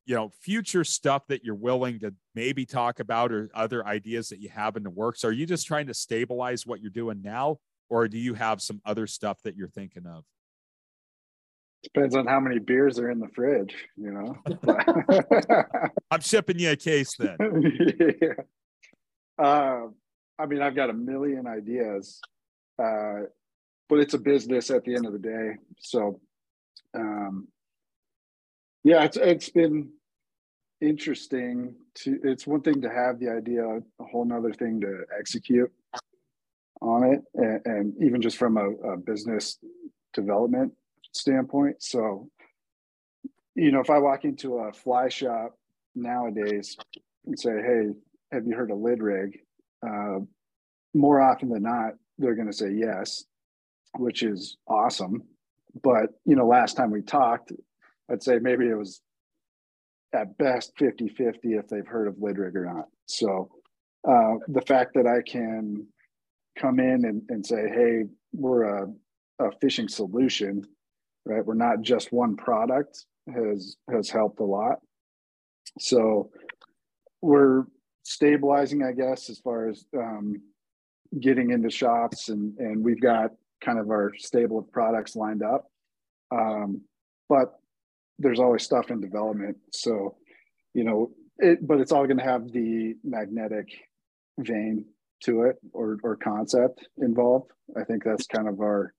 [0.06, 4.40] you know, future stuff that you're willing to maybe talk about or other ideas that
[4.40, 5.24] you have in the works?
[5.24, 7.58] Are you just trying to stabilize what you're doing now,
[7.90, 10.24] or do you have some other stuff that you're thinking of?
[11.94, 14.36] Depends on how many beers are in the fridge, you know.
[16.12, 17.38] I'm shipping you a case then.
[18.22, 18.34] yeah.
[19.38, 19.82] Uh,
[20.40, 22.20] I mean, I've got a million ideas,
[22.82, 23.28] uh,
[23.88, 25.52] but it's a business at the end of the day.
[25.78, 26.20] So,
[26.96, 27.50] um,
[28.84, 29.92] yeah, it's it's been
[30.82, 32.20] interesting to.
[32.24, 35.72] It's one thing to have the idea, a whole nother thing to execute
[36.82, 39.60] on it, and, and even just from a, a business
[40.16, 40.74] development
[41.16, 41.82] standpoint.
[41.82, 42.30] So,
[43.56, 45.58] you know, if I walk into a fly shop
[45.96, 46.78] nowadays
[47.26, 47.94] and say, "Hey,
[48.32, 49.40] have you heard of Lidrig?"
[49.86, 50.20] Uh,
[50.94, 53.26] more often than not, they're going to say yes,
[53.98, 55.24] which is awesome.
[55.84, 57.52] But you know, last time we talked,
[58.10, 59.02] I'd say maybe it was
[60.14, 62.88] at best 50 50 if they've heard of Lidrig or not.
[63.06, 63.52] So
[64.08, 65.88] uh, the fact that I can
[66.58, 68.88] come in and, and say, hey, we're a,
[69.40, 70.64] a fishing solution,
[71.26, 71.46] right?
[71.46, 74.78] We're not just one product has has helped a lot.
[75.80, 76.30] So
[77.22, 77.64] we're
[78.04, 80.36] stabilizing, I guess, as far as um,
[81.20, 83.32] getting into shops and and we've got
[83.64, 85.66] kind of our stable of products lined up.
[86.32, 86.82] Um,
[87.30, 87.60] but
[88.20, 89.58] there's always stuff in development.
[89.72, 90.16] So,
[90.74, 93.68] you know, it, but it's all going to have the magnetic
[94.40, 94.86] vein
[95.24, 97.52] to it or, or concept involved.
[97.80, 98.94] I think that's kind of our,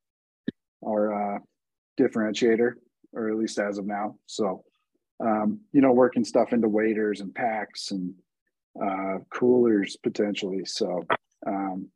[0.85, 1.39] our, uh,
[1.99, 2.73] differentiator,
[3.13, 4.17] or at least as of now.
[4.27, 4.65] So,
[5.21, 8.15] um, you know, working stuff into waders and packs and,
[8.83, 10.65] uh, coolers potentially.
[10.67, 11.03] So,
[11.47, 11.89] um,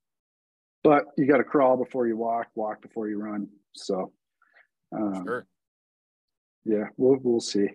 [0.82, 3.48] but you got to crawl before you walk, walk before you run.
[3.74, 4.12] So,
[4.96, 5.46] um, Sure.
[6.64, 7.68] yeah, we'll we'll see.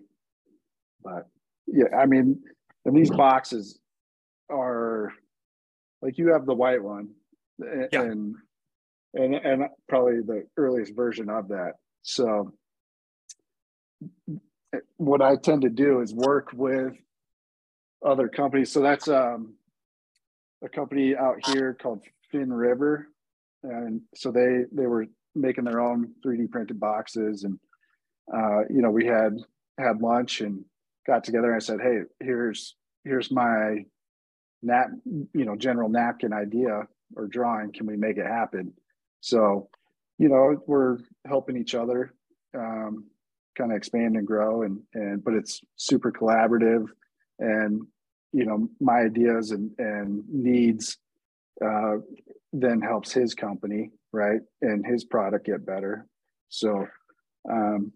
[1.03, 1.27] But
[1.67, 2.41] yeah, I mean,
[2.85, 3.79] and these boxes
[4.49, 5.13] are
[6.01, 7.13] like you have the white one,
[7.63, 8.01] a- Yeah.
[8.01, 8.35] and
[9.13, 11.75] and and probably the earliest version of that.
[12.05, 12.53] So
[14.97, 16.93] what I tend to do is work with
[18.05, 18.71] other companies.
[18.71, 19.55] So that's um
[20.63, 23.07] a company out here called Fin River,
[23.63, 27.59] and so they they were making their own 3D printed boxes and
[28.33, 29.37] uh, you know, we had
[29.77, 30.63] had lunch and
[31.05, 31.47] got together.
[31.47, 33.85] And I said, "Hey, here's here's my
[34.63, 37.71] nap, you know, general napkin idea or drawing.
[37.71, 38.73] Can we make it happen?"
[39.21, 39.69] So,
[40.17, 42.13] you know, we're helping each other,
[42.57, 43.05] um,
[43.57, 46.85] kind of expand and grow, and and but it's super collaborative,
[47.39, 47.81] and
[48.31, 50.97] you know, my ideas and and needs
[51.65, 51.95] uh,
[52.53, 56.07] then helps his company, right, and his product get better.
[56.49, 56.87] So.
[57.49, 57.91] Um,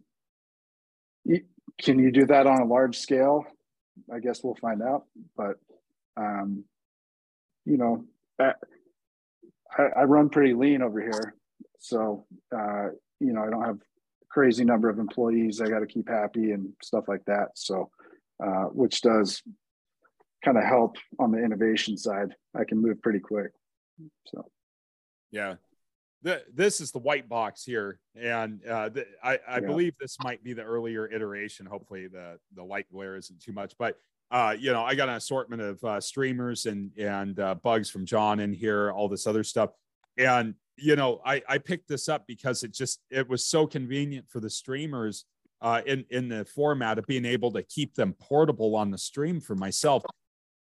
[1.81, 3.45] can you do that on a large scale?
[4.13, 5.03] I guess we'll find out.
[5.35, 5.55] But
[6.17, 6.63] um,
[7.65, 8.05] you know,
[8.39, 8.53] I,
[9.97, 11.35] I run pretty lean over here,
[11.79, 12.89] so uh,
[13.19, 13.79] you know I don't have
[14.29, 15.59] crazy number of employees.
[15.61, 17.49] I got to keep happy and stuff like that.
[17.55, 17.89] So,
[18.43, 19.41] uh, which does
[20.45, 22.35] kind of help on the innovation side.
[22.55, 23.51] I can move pretty quick.
[24.27, 24.49] So
[25.31, 25.55] Yeah.
[26.21, 29.59] The, this is the white box here, and uh, the, I, I Yeah.
[29.61, 31.65] believe this might be the earlier iteration.
[31.65, 33.97] Hopefully, the the light glare isn't too much, but
[34.29, 38.05] uh, you know, I got an assortment of uh, streamers and and uh, bugs from
[38.05, 39.69] John in here, all this other stuff,
[40.17, 44.29] and you know, I I picked this up because it just it was so convenient
[44.29, 45.25] for the streamers
[45.61, 49.39] uh, in in the format of being able to keep them portable on the stream
[49.39, 50.03] for myself.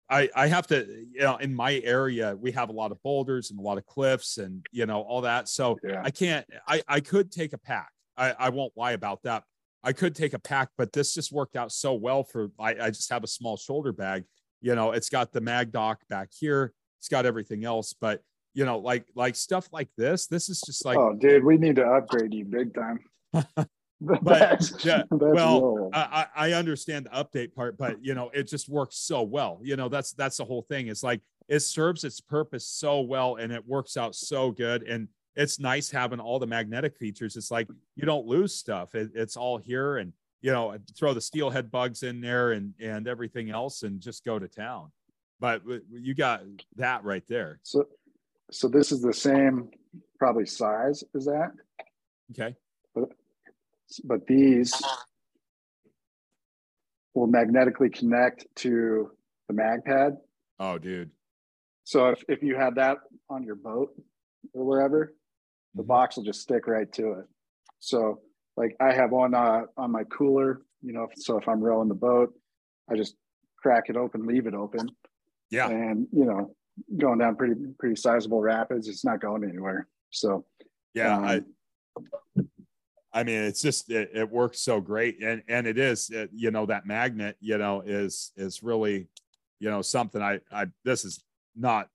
[0.09, 3.49] I, I have to, you know, in my area, we have a lot of boulders
[3.49, 5.47] and a lot of cliffs and, you know, all that.
[5.47, 7.89] So yeah, I can't, I, I could take a pack.
[8.17, 9.45] I, I won't lie about that.
[9.85, 12.89] I could take a pack, but this just worked out so well for, I, I
[12.89, 14.25] just have a small shoulder bag
[14.61, 16.73] you know, it's got the mag dock back here.
[16.99, 18.21] It's got everything else, but
[18.53, 20.27] you know, like like stuff like this.
[20.27, 22.99] This is just like, oh, dude, we need to upgrade you big time.
[24.01, 25.91] but That's- yeah, that's well.
[25.93, 29.59] I, I understand the update part, but you know, it just works so well.
[29.61, 30.87] You know, that's that's the whole thing.
[30.87, 34.81] It's like it serves its purpose so well, and it works out so good.
[34.83, 37.35] And it's nice having all the magnetic features.
[37.35, 38.95] It's like you don't lose stuff.
[38.95, 43.07] It, it's all here, and you know, throw the steelhead bugs in there and and
[43.07, 44.91] everything else, and just go to town.
[45.39, 46.41] But you got
[46.77, 47.59] that right there.
[47.61, 47.85] so,
[48.51, 49.69] so this is the same
[50.19, 51.51] probably size as that,
[52.31, 52.55] Okay.
[52.93, 53.09] but
[54.05, 54.73] but these
[57.13, 59.11] will magnetically connect to
[59.47, 60.17] the mag pad.
[60.59, 61.11] Oh, dude.
[61.83, 62.97] So if, if you had that
[63.29, 63.89] on your boat
[64.53, 65.13] or wherever,
[65.75, 65.87] the Mhm.
[65.87, 67.25] box will just stick right to it.
[67.79, 68.21] So
[68.55, 71.95] like I have one uh, on my cooler, you know, so if I'm rowing the
[71.95, 72.33] boat,
[72.89, 73.15] I just
[73.57, 74.89] crack it open, leave it open.
[75.49, 75.69] Yeah.
[75.69, 76.55] And you know,
[76.97, 79.87] going down pretty pretty sizable rapids, it's not going anywhere.
[80.11, 80.45] So
[80.93, 81.17] Yeah.
[81.19, 82.49] I, um,
[83.13, 86.49] I mean, it's just it, it works so great, and and it is, it, you
[86.49, 89.09] know, that magnet, you know, is is really,
[89.59, 90.21] you know, something.
[90.21, 91.21] I I this is
[91.53, 91.89] not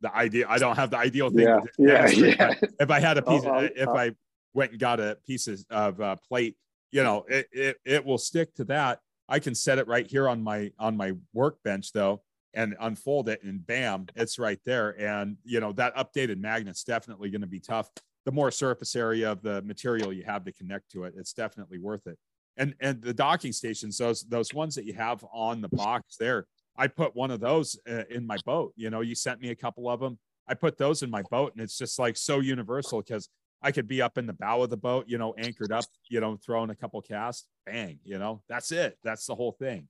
[0.00, 0.46] the idea.
[0.48, 1.46] I don't have the ideal thing.
[1.46, 2.54] yeah, to yeah, demonstrate, yeah.
[2.80, 4.10] If I had a piece, I'll- if I
[4.54, 6.56] went and got a piece of, of uh, plate,
[6.90, 8.98] you know, it, it it will stick to that.
[9.28, 12.22] I can set it right here on my on my workbench though,
[12.56, 15.00] and unfold it, and bam, it's right there.
[15.00, 17.88] And you know, that updated magnet's definitely going to be tough
[18.26, 21.78] the more surface area of the material you have to connect to it, it's definitely
[21.78, 22.18] worth it.
[22.58, 26.46] And and the docking stations, those those ones that you have on the box there,
[26.76, 28.72] I put one of those uh, in my boat.
[28.76, 30.18] You know, you sent me a couple of them.
[30.48, 33.28] I put those in my boat, and it's just like so universal because
[33.62, 36.20] I could be up in the bow of the boat, you know, anchored up, you
[36.20, 38.98] know, throwing a couple casts, bang, you know, that's it.
[39.02, 39.88] That's the whole thing.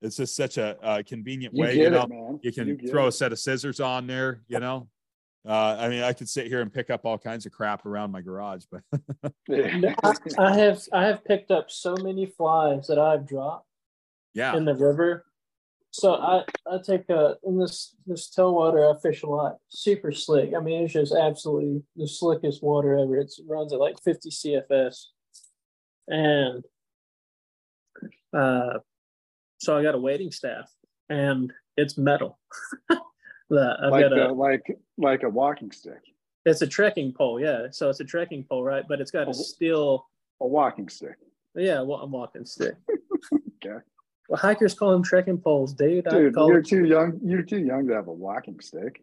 [0.00, 2.40] It's just such a, uh convenient You way, you know.
[2.42, 2.46] it.
[2.46, 4.88] You can get throw a set of scissors on there, you know.
[5.46, 8.10] Uh, I mean, I could sit here and pick up all kinds of crap around
[8.10, 8.82] my garage, but
[9.50, 13.66] I, I have I have picked up so many flies that I've dropped
[14.34, 15.24] yeah, in the river.
[15.90, 19.56] So I I take a in this this tailwater I fish a lot.
[19.68, 20.52] Super slick.
[20.54, 23.16] I mean it's just absolutely the slickest water ever.
[23.16, 25.04] It runs at like 50 CFS,
[26.08, 26.62] and
[28.36, 28.80] uh,
[29.58, 30.70] so I got a wading staff
[31.08, 32.38] and it's metal.
[33.50, 36.02] that I've like got a the, like like a walking stick,
[36.44, 37.68] it's a trekking pole, yeah.
[37.70, 38.84] So it's a trekking pole, right?
[38.88, 39.30] But it's got Oh.
[39.30, 40.06] a steel,
[40.40, 41.16] a walking stick.
[41.54, 42.74] yeah, well, I'm walking stick.
[43.64, 43.78] Okay.
[44.28, 46.06] Well, hikers call them trekking poles, dude.
[46.06, 47.18] I Dude, call you're them, too young.
[47.24, 49.02] You're too young to have a walking stick.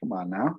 [0.00, 0.56] Come on now.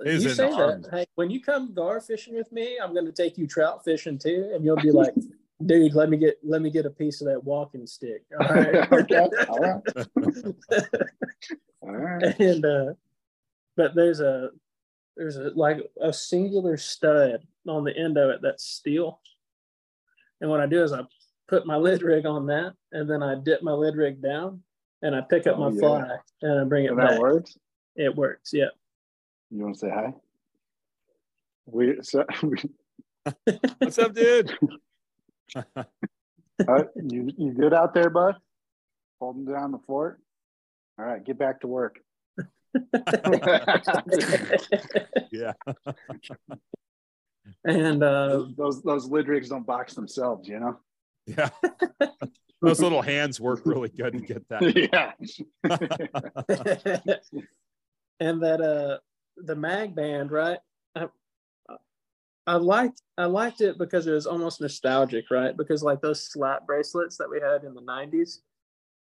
[0.00, 0.86] Is you say that.
[0.92, 4.16] Hey, when you come gar fishing with me, I'm going to take you trout fishing
[4.16, 5.12] too, and you'll be like,
[5.64, 8.22] dude, let me get let me get a piece of that walking stick.
[8.40, 8.92] All right.
[8.92, 9.28] okay.
[9.48, 9.82] All right.
[11.82, 12.40] All right.
[12.40, 12.92] and uh,
[13.76, 14.50] but there's a
[15.16, 19.20] there's a like a singular stud on the end of it that's steel.
[20.40, 21.00] And what I do is I
[21.48, 24.62] put my Lidrig on that, and then I dip my Lidrig down,
[25.02, 25.80] and I pick up Oh, my yeah.
[25.80, 27.10] fly and I bring it And back.
[27.10, 27.56] that works.
[27.96, 28.66] It works, yeah.
[29.50, 30.12] You want to say hi?
[31.66, 32.56] We so we,
[33.78, 34.52] what's up, dude?
[35.56, 38.36] Uh, you you good out there, bud?
[39.20, 40.20] Holding down the fort.
[40.98, 41.98] All right, get back to work.
[45.32, 45.52] yeah,
[47.64, 50.78] and uh, those those Lidrigs don't box themselves, you know.
[51.26, 51.48] yeah.
[52.62, 54.62] Those little hands work really good to get that.
[54.90, 55.12] yeah.
[58.20, 58.98] and that uh
[59.36, 60.58] the mag band right
[62.46, 66.66] I, liked i liked it because it was almost nostalgic right because like those slap
[66.66, 68.38] bracelets that we had in the 90s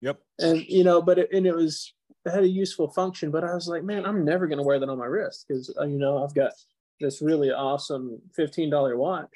[0.01, 0.19] Yep.
[0.39, 1.93] and you know but it, and it was
[2.25, 4.79] it had a useful function but i was like man i'm never going to wear
[4.79, 6.51] that on my wrist because uh, you know i've got
[6.99, 9.29] this really awesome $15 watch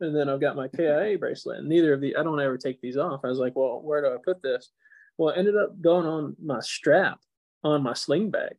[0.00, 2.80] and then i've got my kia bracelet and neither of the i don't ever take
[2.80, 4.70] these off i was like well where do i put this
[5.18, 7.18] well it ended up going on my strap
[7.62, 8.54] on my sling bag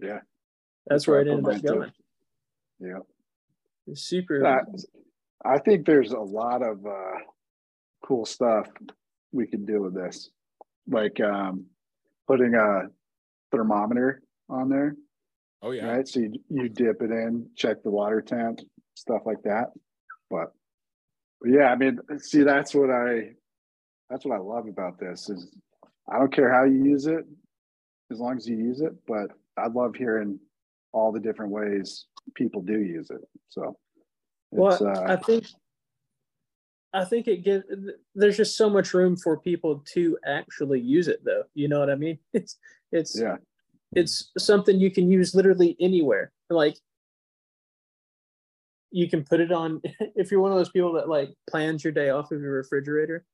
[0.00, 0.20] Yeah.
[0.86, 1.68] that's where it ended up mine, too.
[1.68, 1.92] going
[2.80, 2.98] Yeah.
[3.90, 4.64] It's super Uh,
[5.44, 7.18] I think there's a lot of uh,
[8.04, 8.66] cool stuff
[9.32, 10.30] we can do with this,
[10.88, 11.66] like um,
[12.26, 12.88] putting a
[13.52, 14.96] thermometer on there,
[15.62, 15.86] Oh yeah.
[15.86, 16.08] right?
[16.08, 18.60] So you, you dip it in, check the water temp,
[18.94, 19.66] stuff like that.
[20.30, 20.52] But,
[21.40, 23.30] but yeah, I mean, see, that's what I
[24.10, 25.54] that's what I love about this is
[26.10, 27.24] I don't care how you use it,
[28.10, 28.92] as long as you use it.
[29.06, 30.40] But I love hearing
[30.92, 33.20] all the different ways people do use it.
[33.48, 33.76] So,
[34.50, 35.44] well uh, i think
[36.92, 37.64] I think it gives.
[38.14, 41.42] There's just so much room for people to actually use it, though.
[41.54, 42.18] You know what I mean?
[42.32, 42.56] It's
[42.92, 43.36] it's Yeah.
[43.94, 46.32] it's something you can use literally anywhere.
[46.48, 46.76] Like
[48.90, 49.82] you can put it on
[50.16, 53.24] if you're one of those people that like plans your day off of your refrigerator,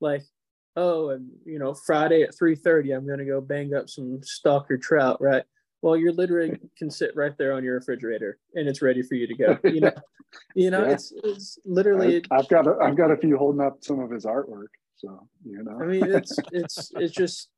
[0.00, 0.22] like
[0.76, 4.80] oh, and you know Friday at three thirty, I'm gonna go bang up some stocker
[4.80, 5.44] trout, right?
[5.84, 9.26] Well, your Lidrig can sit right there on your refrigerator, and it's ready for you
[9.26, 9.58] to go.
[9.64, 9.92] You know,
[10.54, 10.92] you know, Yeah.
[10.92, 12.24] it's it's literally.
[12.30, 15.28] I, have got a, I've got a few holding up some of his artwork, so
[15.44, 15.78] you know.
[15.78, 17.50] I mean, it's it's it's just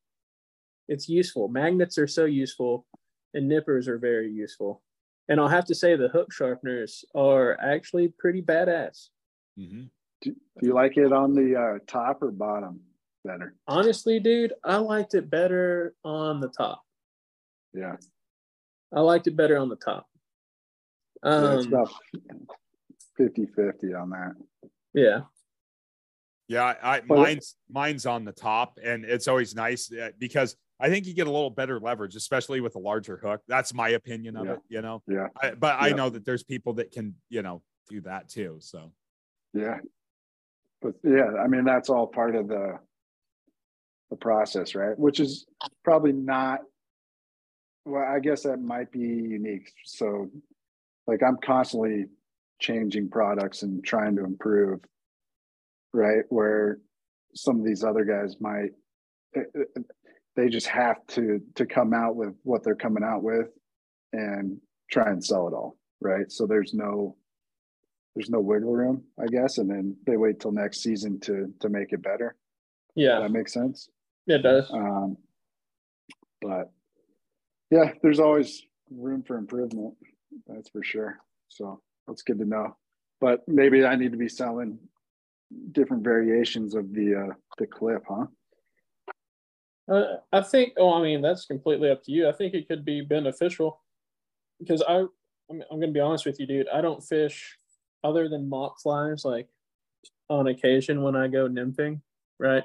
[0.88, 1.46] it's useful.
[1.46, 2.84] Magnets are so useful,
[3.32, 4.82] and nippers are very useful.
[5.28, 9.10] And I'll have to say the hook sharpeners are actually pretty badass.
[9.56, 9.88] Mhm.
[10.20, 12.80] do, do you like it on the uh, top or bottom
[13.24, 13.54] better?
[13.68, 16.82] Honestly, dude, I liked it better on the top.
[17.72, 17.96] Yeah,
[18.94, 20.06] I liked it better on the top.
[21.24, 21.90] yeah it's Um, about
[23.18, 24.34] 50-50 on that.
[24.94, 25.20] yeah,
[26.48, 30.88] Yeah, I, I mine's mine's on the top, and it's always nice uh, because I
[30.90, 33.40] think you get a little better leverage, especially with a larger hook.
[33.48, 34.52] That's my opinion of Yeah.
[34.52, 35.02] it, you know.
[35.08, 38.58] Yeah, I, but I know that there's people that can, you know, do that too.
[38.60, 38.92] So
[39.54, 39.78] yeah,
[40.82, 42.78] but yeah, I mean that's all part of the
[44.10, 44.96] the process, right?
[44.98, 45.46] Which is
[45.82, 46.60] probably not.
[47.86, 49.72] Well, I guess that might be unique.
[49.84, 50.28] So,
[51.06, 52.06] like, I'm constantly
[52.58, 54.80] changing products and trying to improve,
[55.92, 56.24] right?
[56.28, 56.78] Where
[57.36, 58.70] some of these other guys might,
[59.36, 59.80] eh, eh,
[60.34, 63.46] they just have to to come out with what they're coming out with,
[64.12, 64.58] and
[64.90, 66.30] try and sell it all, right?
[66.30, 67.16] So there's no
[68.16, 71.68] there's no wiggle room, I guess, and then they wait till next season to to
[71.68, 72.34] make it better.
[72.96, 73.88] yeah, That makes sense.
[74.26, 74.68] it does.
[74.72, 75.18] Um,
[76.42, 76.72] but
[77.70, 79.94] yeah, there's always room for improvement.
[80.46, 81.18] That's for sure.
[81.48, 82.76] So that's good to know.
[83.20, 84.78] But maybe I need to be selling
[85.72, 88.26] different variations of the uh, the clip, huh?
[89.90, 90.74] Uh, I think.
[90.76, 92.28] Oh, I mean, that's completely up to you.
[92.28, 93.80] I think it could be beneficial
[94.58, 94.96] because I,
[95.50, 96.68] I'm, I'm going to be honest with you, dude.
[96.68, 97.56] I don't fish
[98.02, 99.48] other than mock flies, like
[100.28, 102.00] on occasion when I go nymphing,
[102.38, 102.64] right?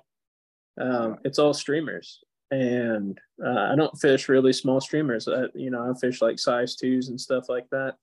[0.80, 2.20] Um, it's all streamers,
[2.52, 5.28] and uh, I don't fish really small streamers.
[5.28, 7.96] I, you know, I fish like size twos and stuff like that.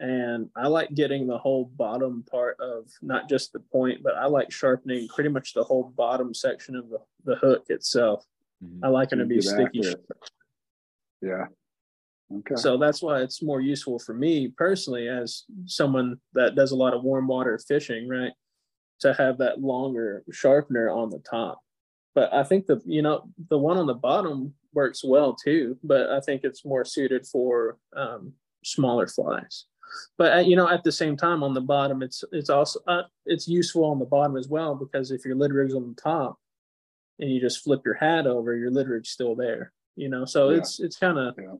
[0.00, 4.26] And I like getting the whole bottom part of not just the point, but I
[4.26, 8.24] like sharpening pretty much the whole bottom section of the, the hook itself.
[8.64, 8.80] mhm.
[8.82, 9.94] I like it to be Get sticky.
[11.20, 11.46] Yeah.
[12.32, 12.56] Okay.
[12.56, 16.94] So that's why it's more useful for me personally, as someone that does a lot
[16.94, 18.32] of warm water fishing, right?
[19.00, 21.60] To have that longer sharpener on the top.
[22.18, 25.78] But I think the you know the one on the bottom works well too.
[25.84, 28.32] But I think it's more suited for um,
[28.64, 29.66] smaller flies.
[30.16, 33.02] But uh, you know, at the same time, on the bottom, it's it's also uh,
[33.24, 36.40] it's useful on the bottom as well because if your Lidrig's on the top
[37.20, 39.72] and you just flip your hat over, your Lidrig's still there.
[39.94, 40.56] You know, so Yeah.
[40.58, 41.54] it's it's kind of Yeah.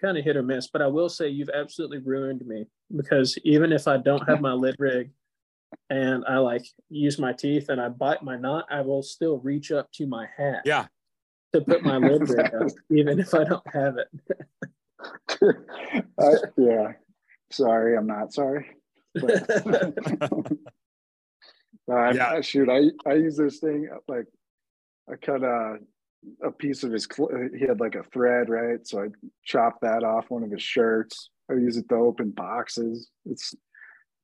[0.00, 0.68] kind of hit or miss.
[0.68, 4.52] But I will say you've absolutely ruined me because even if I don't have my
[4.52, 5.10] Lidrig
[5.90, 9.72] and I like use my teeth and I bite my knot, I will still reach
[9.72, 10.86] up to my hat yeah,
[11.52, 14.08] to put my lid rig up, even if I don't have it.
[16.20, 16.92] I, yeah.
[17.50, 18.66] Sorry, I'm not sorry.
[19.14, 19.50] But,
[21.90, 22.40] uh, Yeah.
[22.40, 24.26] Shoot, I I use this thing like
[25.10, 25.78] I cut a
[26.42, 27.08] a piece of his.
[27.10, 28.86] Cl- he had like a thread, right?
[28.86, 29.06] So I
[29.44, 31.30] chopped that off one of his shirts.
[31.50, 33.08] I use it to open boxes.
[33.24, 33.54] It's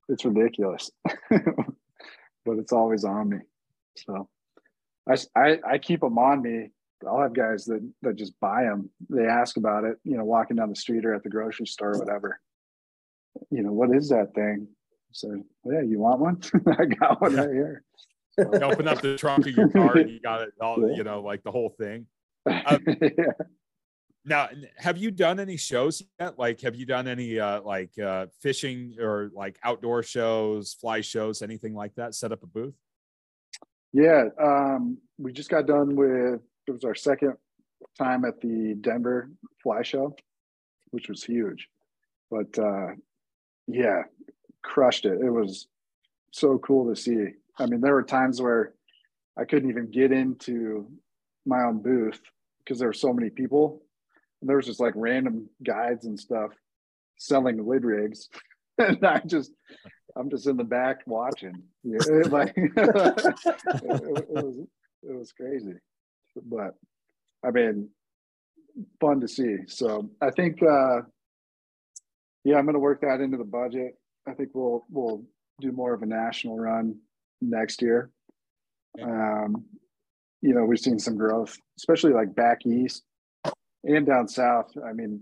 [0.09, 0.90] it's ridiculous,
[1.30, 3.38] but it's always on me.
[3.96, 4.28] So
[5.36, 6.70] I I keep them on me.
[7.07, 8.90] I'll have guys that that just buy them.
[9.11, 11.94] They ask about it, you know, walking down the street or at the grocery store
[11.94, 12.40] or whatever.
[13.50, 14.68] You know, what is that thing?
[15.12, 16.40] So yeah, you want one?
[16.78, 17.84] I got one right here.
[18.36, 21.20] You open up the trunk of your car and you got it all, you know,
[21.20, 22.07] like the whole thing.
[22.46, 23.32] Um, yeah.
[24.27, 26.39] Now, have you done any shows yet?
[26.39, 31.43] Like, have you done any uh, like uh, fishing or like outdoor shows, fly shows,
[31.43, 32.14] anything like that?
[32.14, 32.75] Set up a booth?
[33.93, 37.35] Yeah, um, we just got done with it was our second
[37.99, 39.31] time at the Denver
[39.62, 40.16] Fly Show,
[40.91, 41.68] which was huge.
[42.31, 42.89] But uh,
[43.66, 44.03] yeah,
[44.62, 45.20] crushed it.
[45.20, 45.68] It was
[46.31, 47.27] so cool to see.
[47.59, 48.75] I mean, there were times where
[49.39, 50.89] I couldn't even get into
[51.47, 52.20] my own booth
[52.59, 53.83] because there were so many people.
[54.45, 56.51] And there was just like random guides and stuff
[57.16, 58.26] selling Lidrigs,
[58.78, 59.53] and I just
[60.14, 61.62] I'm just in the back watching.
[61.82, 64.59] Yeah, it, like it, it was
[65.03, 65.72] it was crazy,
[66.36, 66.74] but
[67.42, 67.88] I mean,
[69.01, 69.57] fun to see.
[69.66, 71.01] So I think, uh,
[72.45, 73.95] yeah, I'm going to work that into the budget.
[74.28, 75.24] I think we'll we'll
[75.62, 76.97] do more of a national run
[77.40, 78.11] next year.
[79.03, 79.64] Um,
[80.42, 83.05] you know, we've seen some growth, especially like back east
[83.85, 84.72] and down south.
[84.85, 85.20] I mean,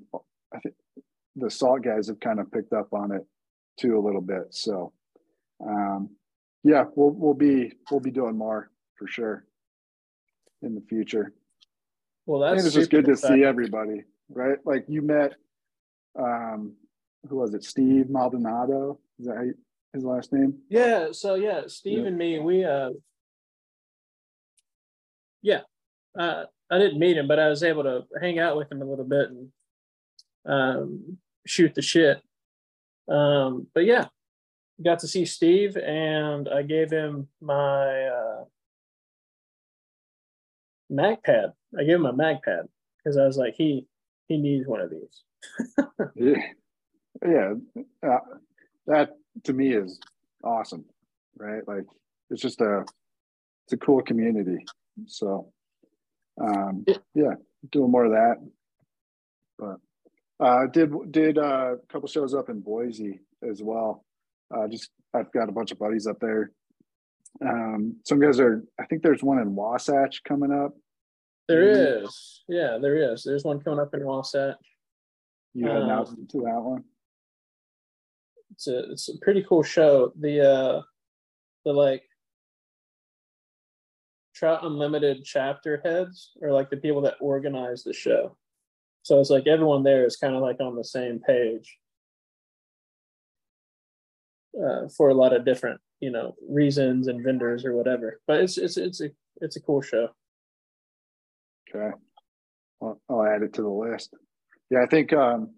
[0.55, 0.75] I think
[1.37, 3.23] the salt guys have kind of picked up on it
[3.79, 4.49] too a little bit.
[4.51, 4.93] So,
[5.67, 6.11] um,
[6.65, 9.45] yeah, we'll we'll be we'll be doing more for sure
[10.63, 11.33] in the future.
[12.27, 13.39] Well, that's it's just good to exciting.
[13.39, 14.59] see everybody, right?
[14.65, 15.33] Like you met,
[16.19, 16.75] um,
[17.29, 17.65] who was it?
[17.65, 19.01] Steve Maldonado.
[19.19, 19.55] Is that you,
[19.93, 20.55] his last name?
[20.69, 21.09] Yeah.
[21.13, 22.07] So yeah, Steve Yeah.
[22.07, 22.91] and me, we uh,
[25.43, 25.63] yeah,
[26.19, 28.85] uh, I didn't meet him, but I was able to hang out with him a
[28.85, 29.49] little bit and
[30.47, 32.23] um, shoot the shit.
[33.09, 34.07] Um, but yeah,
[34.83, 38.45] got to see Steve, and I gave him my uh,
[41.25, 41.53] pad.
[41.79, 43.87] I gave him a mag pad because I was like, he
[44.29, 45.23] he needs one of these.
[46.15, 46.43] Yeah,
[47.27, 47.55] yeah.
[48.03, 48.19] Uh,
[48.87, 49.11] that
[49.45, 50.01] to me is
[50.43, 50.85] awesome,
[51.37, 51.67] right?
[51.67, 51.85] Like
[52.31, 52.85] it's just a
[53.65, 54.65] it's a cool community.
[55.07, 55.53] So,
[56.41, 57.35] um, Yeah.
[57.71, 58.37] doing more of that.
[59.59, 59.81] But
[60.45, 64.05] uh, did did uh, a couple shows up in Boise as well.
[64.55, 66.53] Uh, just I've got a bunch of buddies up there.
[67.45, 68.65] Um, some guys are.
[68.79, 70.75] I think there's one in Wasatch coming up.
[71.49, 72.05] There Mhm.
[72.05, 73.23] is, yeah, there is.
[73.25, 74.57] There's one coming up in Wasatch.
[75.55, 76.85] You Um, to that one?
[78.53, 80.13] it's a it's a pretty cool show.
[80.19, 80.83] The uh
[81.65, 82.03] the like
[84.35, 88.37] Trout Unlimited chapter heads are like the people that organize the show.
[89.03, 91.79] So it's like everyone there is kind of like on the same page
[94.57, 98.21] uh, for a lot of different, you know, reasons and vendors or whatever.
[98.27, 99.11] But it's it's it's a
[99.41, 100.09] it's a cool show.
[101.75, 101.95] Okay.
[102.81, 104.15] I'll, I'll add it to the list.
[104.71, 105.55] Yeah, I think, um,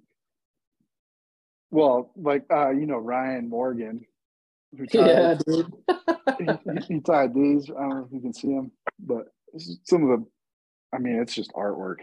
[1.71, 4.07] well, like, uh, you know, Ryan Morgan,
[4.77, 5.73] who Yeah, dude.
[6.39, 7.71] he, he tied these.
[7.71, 9.27] I don't know if you can see them, but
[9.85, 10.27] some of the,
[10.93, 11.97] I mean, it's just artwork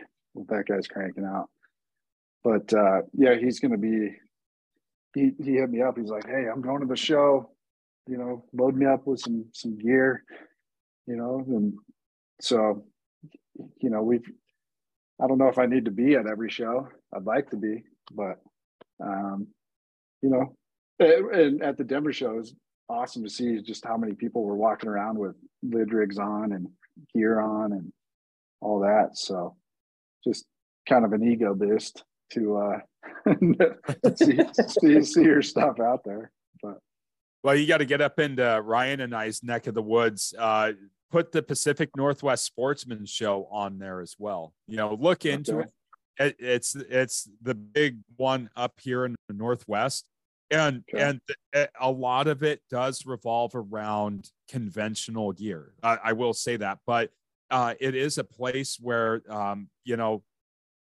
[0.48, 1.50] that guy's cranking out.
[2.44, 4.16] But, uh, yeah, he's going to be,
[5.14, 5.98] he, he hit me up.
[5.98, 7.52] He's like, Hey, I'm going to the show,
[8.08, 10.24] you know, load me up with some, some gear,
[11.06, 11.74] you know, and
[12.40, 12.86] so,
[13.82, 14.26] you know, we've,
[15.22, 16.88] I don't know if I need to be at every show.
[17.14, 18.40] I'd like to be, but
[19.04, 19.48] um,
[20.22, 20.56] you know,
[21.00, 22.54] and, and at the Denver show is
[22.90, 25.36] awesome to see just how many people were walking around with
[25.66, 26.68] Lidrigs on and
[27.14, 27.92] gear on and
[28.60, 29.18] all that.
[29.18, 29.56] So
[30.24, 30.46] just
[30.88, 32.80] kind of an ego boost to uh
[34.16, 36.32] see, see see your stuff out there.
[36.62, 36.78] But
[37.44, 40.34] Well, you got to get up into Ryan and I's neck of the woods.
[40.38, 40.74] Uh,
[41.12, 44.54] put the Pacific Northwest Sportsman Show on there as well.
[44.68, 45.70] You know, look into Okay.
[46.20, 46.26] it.
[46.26, 46.36] it.
[46.40, 50.06] It's it's the big one up here in the Northwest,
[50.52, 51.04] and Okay.
[51.04, 51.22] and
[51.54, 55.74] th- a lot of it does revolve around conventional gear.
[55.82, 57.12] I, I will say that, but
[57.50, 60.24] uh, it is a place where um, you know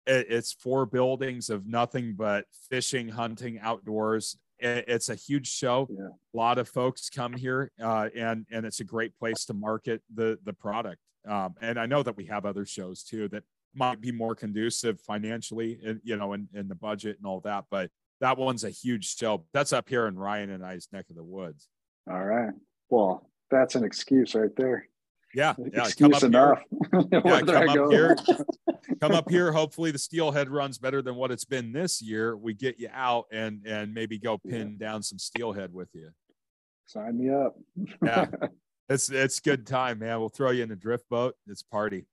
[0.06, 4.38] it, it's four buildings of nothing but fishing, hunting, outdoors.
[4.58, 8.64] It, it's a huge show yeah, a lot of folks come here uh, and and
[8.66, 10.98] it's a great place to market the the product
[11.28, 15.00] um, and i know that we have other shows too that might be more conducive
[15.00, 17.88] financially and you know in, in the budget and all that but
[18.20, 21.24] that one's a huge show that's up here in ryan and i's neck of the
[21.24, 21.68] woods
[22.10, 22.54] all right.
[22.88, 24.86] Well, that's an excuse right there.
[25.34, 26.58] yeah yeah come excuse up enough.
[27.10, 28.16] here yeah come up here
[29.00, 32.54] come up here hopefully the steelhead runs better than what it's been this year we
[32.54, 36.08] get you out and and maybe go pin down some steelhead with you
[36.86, 37.54] Sign me up.
[38.02, 38.26] Yeah.
[38.88, 42.06] it's it's good time man we'll throw you in a drift boat it's party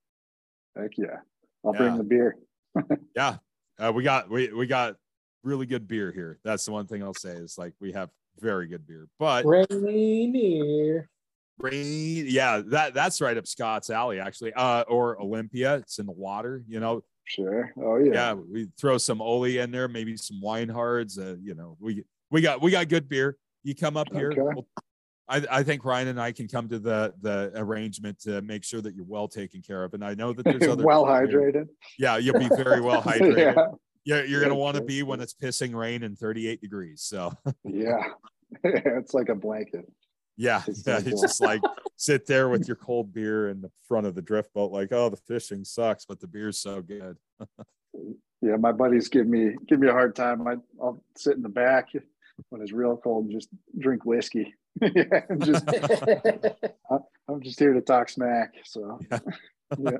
[0.77, 1.19] Heck yeah.
[1.65, 1.77] I'll Yeah.
[1.77, 2.35] bring the beer.
[3.15, 3.37] Yeah,
[3.79, 4.95] uh, we got we we got
[5.45, 6.39] really good beer here.
[6.43, 9.07] That's the one thing I'll say is like we have very good beer.
[9.19, 11.07] But Rainier.
[11.59, 14.51] rain, yeah, that that's right up Scott's alley actually.
[14.53, 16.63] Uh, or Olympia, it's in the water.
[16.67, 17.71] You know, Sure.
[17.77, 18.11] Oh yeah.
[18.13, 21.17] yeah, we throw some Oly in there, maybe some Weinhard's.
[21.17, 23.37] Uh, you know, we we got we got good beer.
[23.63, 24.31] You come up here.
[24.31, 24.41] Okay.
[24.41, 24.67] we'll-
[25.27, 28.79] I, I think Ryan and I can come to the the arrangement to make sure
[28.81, 29.95] that you're well taken care of.
[29.95, 31.51] And I know that there's other well people here.
[31.51, 31.67] hydrated.
[31.97, 33.55] Yeah, you'll be very well hydrated.
[33.55, 33.65] yeah.
[34.05, 37.01] Yeah, you're gonna want to be when it's pissing rain and 38 degrees.
[37.01, 37.33] So
[37.63, 38.03] Yeah.
[38.63, 39.91] it's like a blanket.
[40.37, 41.61] yeah, It's yeah, it's just like
[41.97, 45.09] sit there with your cold beer in the front of the drift boat, like, oh,
[45.09, 47.17] the fishing sucks, but the beer's so good.
[48.41, 50.45] Yeah, my buddies give me give me a hard time.
[50.45, 51.87] I, I'll sit in the back
[52.49, 53.47] when it's real cold and just
[53.79, 54.53] drink whiskey.
[54.81, 55.65] yeah, and just
[57.27, 58.53] I'm just here to talk smack.
[58.65, 59.19] So Yeah.
[59.79, 59.97] yeah.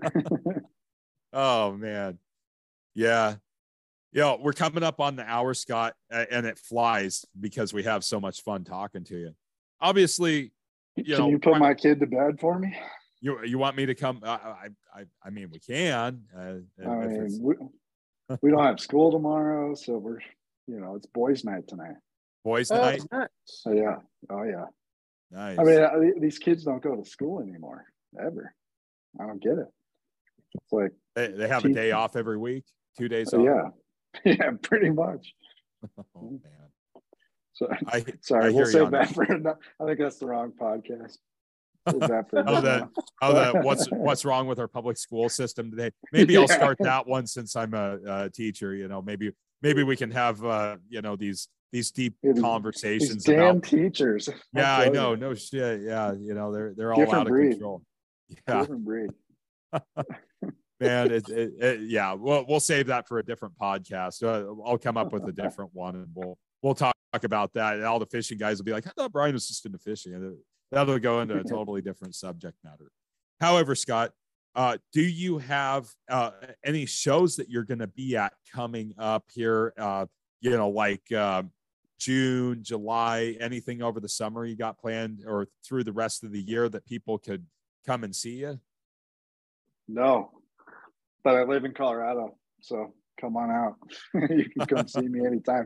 [1.34, 2.20] Oh man,
[2.94, 3.36] yeah,
[4.16, 4.36] yeah.
[4.40, 8.42] We're coming up on the hour, Scott, and it flies because we have so much
[8.42, 9.36] fun talking to you.
[9.80, 10.52] obviously,
[10.96, 12.76] you Can know, you put my kid to bed for me?
[13.22, 14.22] you you want me to come?
[14.24, 16.24] I I I, I mean, we can.
[16.36, 17.56] Uh, I mean, we,
[18.42, 20.20] we don't have school tomorrow, so we're,
[20.68, 21.96] you know, it's boys' night tonight.
[22.44, 23.02] boys' Oh, night.
[23.12, 23.28] nice.
[23.46, 23.98] So yeah,
[24.30, 24.66] oh yeah.
[25.32, 25.60] Nice.
[25.60, 27.86] I mean, uh, these kids don't go to school anymore
[28.20, 28.54] ever.
[29.20, 29.68] I don't get it.
[30.54, 32.64] It's like, they, they have a day off every week,
[32.98, 33.46] two days so off.
[33.46, 33.70] yeah,
[34.26, 35.34] yeah, pretty much.
[36.16, 37.02] Oh man.
[37.54, 39.32] So I sorry, I we'll save that for.
[39.32, 41.18] ano- I think that's the wrong podcast.
[41.86, 42.90] That Oh, another that-
[43.22, 45.92] oh, the what's what's wrong with our public school system today?
[46.12, 48.74] Maybe I'll start that one since I'm a, a teacher.
[48.74, 52.44] You know, maybe maybe we can have uh, you know these these deep these- These
[52.44, 53.64] conversations damn about.
[53.64, 54.28] teachers.
[54.54, 55.14] Yeah, I know.
[55.14, 55.82] No shit.
[55.84, 57.52] Yeah, you know they're they're all Different out of breed.
[57.52, 57.84] control.
[58.48, 59.10] Yeah, Different breed.
[60.80, 61.12] Man.
[61.12, 64.24] It, it, it, yeah, we'll we'll save that for a different podcast.
[64.24, 67.76] Uh, I'll come up with a different one, and we'll we'll talk about that.
[67.76, 70.14] And all the fishing guys will be like, "I thought Brian was just into fishing,"
[70.14, 70.38] and
[70.72, 72.92] that'll go into a totally different subject matter.
[73.40, 74.12] However, Scott,
[74.56, 76.32] uh, do you have uh,
[76.64, 79.74] any shows that you're going to be at coming up here?
[79.78, 80.06] Uh,
[80.42, 81.44] you know, like uh,
[82.00, 86.42] June, July, anything over the summer you got planned, or through the rest of the
[86.42, 87.46] year that people could
[87.86, 88.60] come and see you?
[89.88, 90.32] No,
[91.26, 93.76] but I live in Colorado, so come on out.
[94.30, 95.66] you can come see me anytime.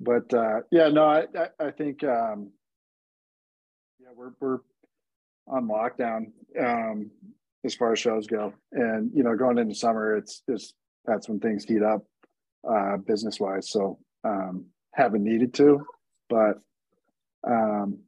[0.00, 2.50] But uh, yeah, no, I I, I think um,
[4.00, 4.58] yeah we're we're
[5.46, 7.10] on lockdown um,
[7.64, 11.38] as far as shows go, and you know going into summer, it's just that's when
[11.38, 12.04] things heat up
[12.68, 13.70] uh, business wise.
[13.70, 14.64] So um,
[14.94, 15.84] haven't needed to,
[16.30, 16.54] but
[17.46, 17.98] um,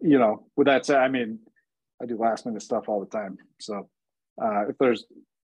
[0.00, 1.38] you know, with that said, I mean,
[2.02, 3.88] I do last minute stuff all the time, so
[4.42, 5.04] uh, if there's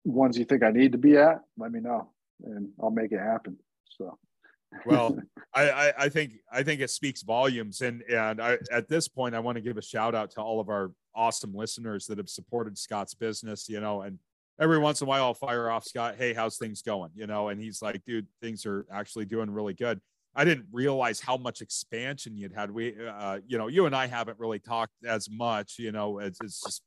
[0.06, 2.10] ones you think I need to be at, let me know
[2.43, 3.58] and I'll make it happen.
[3.97, 4.18] So,
[4.86, 5.18] Well,
[5.54, 9.36] I, I, I think I think it speaks volumes, and and I, at this point,
[9.36, 12.30] I want to give a shout out to all of our awesome listeners that have
[12.30, 13.68] supported Scott's business.
[13.68, 14.20] You know, and
[14.60, 17.50] every once in a while, I'll fire off Scott, "Hey, how's things going?" You know,
[17.50, 20.00] and he's like, "Dude, things are actually doing really good."
[20.36, 22.70] I didn't realize how much expansion you'd had.
[22.70, 25.80] We, uh, you know, you and I haven't really talked as much.
[25.80, 26.84] You know, it's, it's just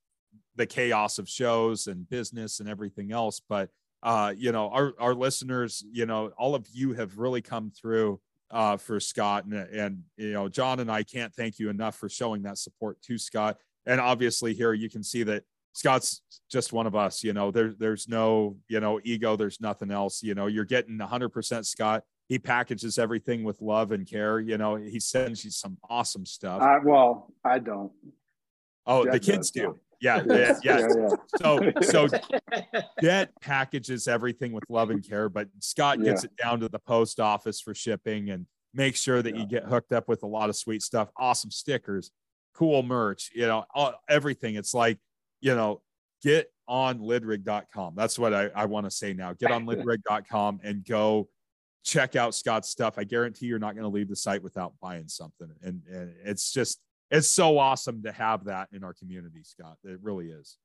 [0.57, 3.71] the chaos of shows and business and everything else, but
[4.03, 8.21] uh, you know, our our listeners, you know, all of you have really come through
[8.51, 12.09] uh, for Scott, and and you know, John and I can't thank you enough for
[12.09, 13.59] showing that support to Scott.
[13.87, 17.23] And obviously, here you can see that Scott's just one of us.
[17.23, 20.23] You know, there there's no you know ego, there's nothing else.
[20.23, 22.03] You know, you're getting 100% Scott.
[22.29, 24.41] He packages everything with love and care.
[24.41, 26.61] You know, he sends you some awesome stuff.
[26.61, 27.93] I, well, I don't.
[28.87, 29.79] oh, Jet the kids do.
[30.03, 30.79] Yeah, yeah, yeah.
[30.79, 31.09] yeah, yeah.
[31.39, 32.09] So so
[33.01, 37.21] Jet packages everything with love and care, but Scott gets it down to the post
[37.21, 39.41] office for shipping and makes sure that Yeah.
[39.43, 42.11] you get hooked up with a lot of sweet stuff, awesome stickers,
[42.55, 44.57] cool merch, you know, all, everything.
[44.57, 44.99] It's like,
[45.41, 45.83] you know,
[46.23, 47.95] get on lidrig.com.
[47.97, 49.35] That's what I, I want to say now.
[49.35, 51.29] Get on lidrig.com and go
[51.85, 52.95] check out Scott's stuff.
[52.97, 55.49] I guarantee you're not going to leave the site without buying something.
[55.63, 56.81] And, and it's just,
[57.13, 59.77] it's so awesome to have that in our community, Scott.
[59.85, 60.57] It really is.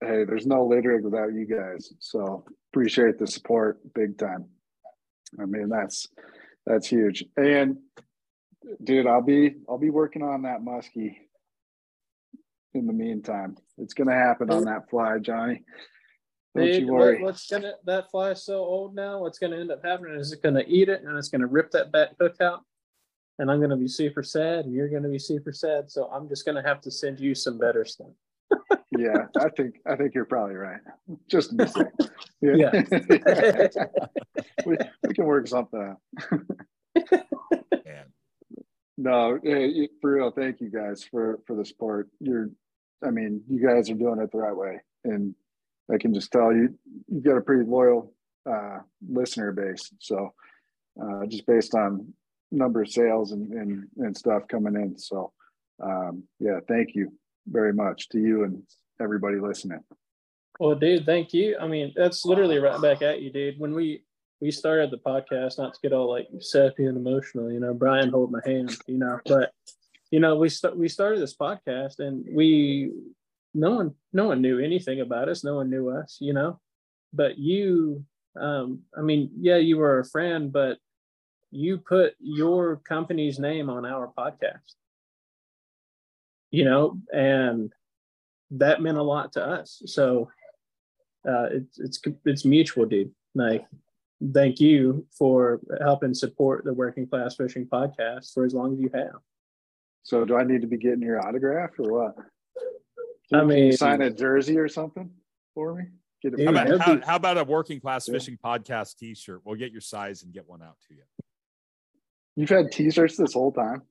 [0.00, 1.92] Hey, there's no Lidrig without you guys.
[1.98, 4.46] So appreciate the support big time.
[5.40, 6.06] I mean, that's
[6.64, 7.24] that's huge.
[7.36, 7.78] And
[8.82, 11.16] dude, I'll be I'll be working on that muskie
[12.74, 13.56] in the meantime.
[13.78, 15.64] It's gonna happen on that fly, Johnny.
[16.54, 17.22] Don't Dude, you worry.
[17.22, 19.20] what's gonna that fly is so old now?
[19.20, 21.90] What's gonna end up happening is it's gonna eat it and it's gonna rip that
[21.90, 22.60] back hook out,
[23.38, 25.90] and I'm gonna be super sad, and you're gonna be super sad.
[25.90, 28.08] So I'm just gonna have to send you some better stuff.
[28.96, 30.80] Yeah, I think I think you're probably right.
[31.28, 31.86] Just a mistake.
[32.40, 32.70] Yeah.
[34.66, 34.76] we,
[35.06, 36.30] we can work something out.
[37.84, 38.04] Man.
[38.96, 42.08] No, hey, for real, thank you guys for for the support.
[42.20, 42.50] You're,
[43.04, 45.34] I mean, you guys are doing it the right way, and
[45.92, 46.78] I can just tell you,
[47.08, 48.12] you've got a pretty loyal
[48.48, 49.92] uh, listener base.
[49.98, 50.32] So,
[51.02, 52.12] uh, just based on
[52.56, 54.98] number of sales and and, and stuff coming in.
[54.98, 55.32] So,
[55.82, 57.12] um, yeah, thank you
[57.46, 58.62] very much to you and
[59.00, 59.80] everybody listening.
[60.58, 61.56] Well, dude, thank you.
[61.60, 63.58] I mean, that's literally right back at you, dude.
[63.58, 64.02] When we
[64.40, 68.10] we started the podcast, not to get all like sappy and emotional, you know, Brian
[68.10, 69.52] hold my hand, you know, but
[70.10, 72.92] you know, we st- we started this podcast and we
[73.54, 76.60] no one no one knew anything about us, no one knew us, you know.
[77.12, 78.04] But you
[78.38, 80.78] um I mean, yeah, you were a friend, but
[81.50, 84.74] you put your company's name on our podcast.
[86.50, 87.72] You know, and
[88.52, 89.82] that meant a lot to us.
[89.86, 90.30] So
[91.28, 93.10] uh, it's it's it's mutual, dude.
[93.34, 93.66] Like,
[94.32, 98.90] thank you for helping support the Working Class Fishing Podcast for as long as you
[98.94, 99.16] have.
[100.04, 102.14] So do I need to be getting your autograph or what?
[103.34, 105.10] I Can you mean- sign a jersey or something
[105.52, 105.86] for me.
[106.22, 108.14] Dude, How about, how, how about a working class Yeah.
[108.14, 109.42] fishing podcast T-shirt?
[109.44, 111.02] We'll get your size and get one out to you.
[112.36, 113.82] You've had T-shirts this whole time,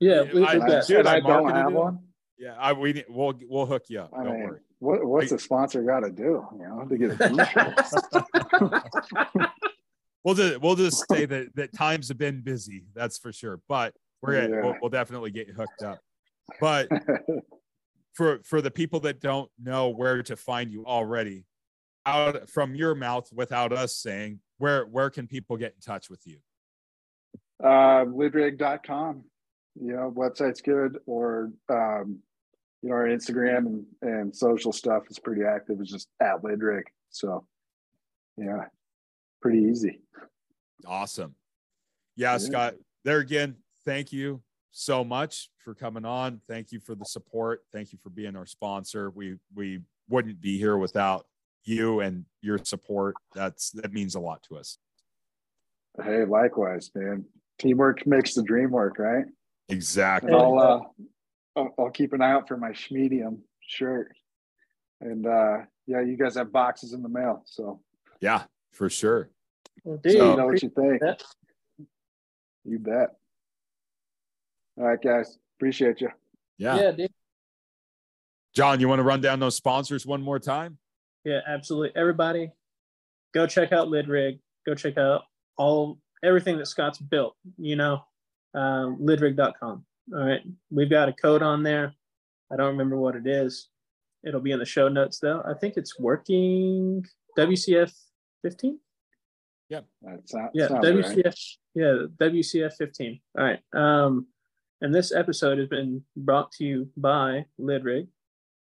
[0.00, 1.98] Yeah, we, I- we've I, got, Dude, and I I don't have one.
[2.38, 4.10] Yeah, I we we'll we'll hook you up.
[4.16, 4.60] I Don't mean, worry.
[4.78, 6.46] what what's a sponsor got to do?
[6.52, 7.28] You know, to get a
[9.34, 9.50] T-shirt.
[10.24, 12.84] We'll just we'll just say that that times have been busy.
[12.94, 13.60] That's for sure.
[13.68, 14.62] But we're gonna, Yeah.
[14.62, 15.98] we'll, we'll definitely get you hooked up.
[16.60, 16.88] But
[18.14, 21.44] for for the people that don't know where to find you already,
[22.06, 26.26] out from your mouth without us saying, where where can people get in touch with
[26.26, 26.38] you?
[27.62, 29.24] Uh, lidrig.com.
[29.80, 32.18] You know, website's good, or um,
[32.82, 35.78] you know, our Instagram and, and social stuff is pretty active.
[35.80, 36.82] It's just at lidrig.
[37.10, 37.46] So,
[38.36, 38.66] yeah,
[39.40, 40.00] pretty easy.
[40.86, 41.34] Awesome.
[42.16, 42.38] Yeah, Yeah.
[42.38, 46.40] Scott, there again, thank you so much for coming on.
[46.48, 47.62] Thank you for the support.
[47.72, 49.10] Thank you for being our sponsor.
[49.10, 51.26] We we wouldn't be here without
[51.64, 53.14] you and your support.
[53.34, 54.78] That's that means a lot to us.
[56.02, 57.24] Hey, likewise, man.
[57.58, 59.24] Teamwork makes the dream work, right?
[59.68, 60.32] Exactly.
[60.32, 60.80] And I'll, uh,
[61.56, 64.12] I'll, I'll keep an eye out for my Schmedium shirt.
[65.00, 67.80] And uh, yeah, you guys have boxes in the mail, so
[68.20, 69.30] Yeah, for sure.
[69.84, 71.00] Well, let dude, me know what you think.
[71.00, 71.22] that.
[72.64, 73.10] You bet.
[74.76, 75.38] All right, guys.
[75.56, 76.10] Appreciate you.
[76.58, 76.80] Yeah.
[76.80, 77.10] yeah, dude.
[78.54, 80.78] John, you want to run down those sponsors one more time?
[81.24, 81.92] Yeah, absolutely.
[81.94, 82.50] Everybody,
[83.34, 84.40] go check out Lidrig.
[84.66, 85.22] Go check out
[85.56, 87.36] all everything that Scott's built.
[87.58, 88.02] You know,
[88.54, 89.84] um, lidrig.com.
[90.14, 90.40] All right,
[90.70, 91.94] we've got a code on there.
[92.50, 93.68] I don't remember what it is.
[94.24, 95.42] It'll be in the show notes though.
[95.46, 97.04] I think it's working.
[97.38, 97.92] WCF
[98.42, 98.78] 15.
[99.70, 101.24] That sound, Yeah, sounds WCF.
[101.24, 101.34] right.
[101.74, 103.20] Yeah, WCF 15.
[103.38, 103.60] All right.
[103.74, 104.26] Um,
[104.80, 108.08] and this episode has been brought to you by Lidrig,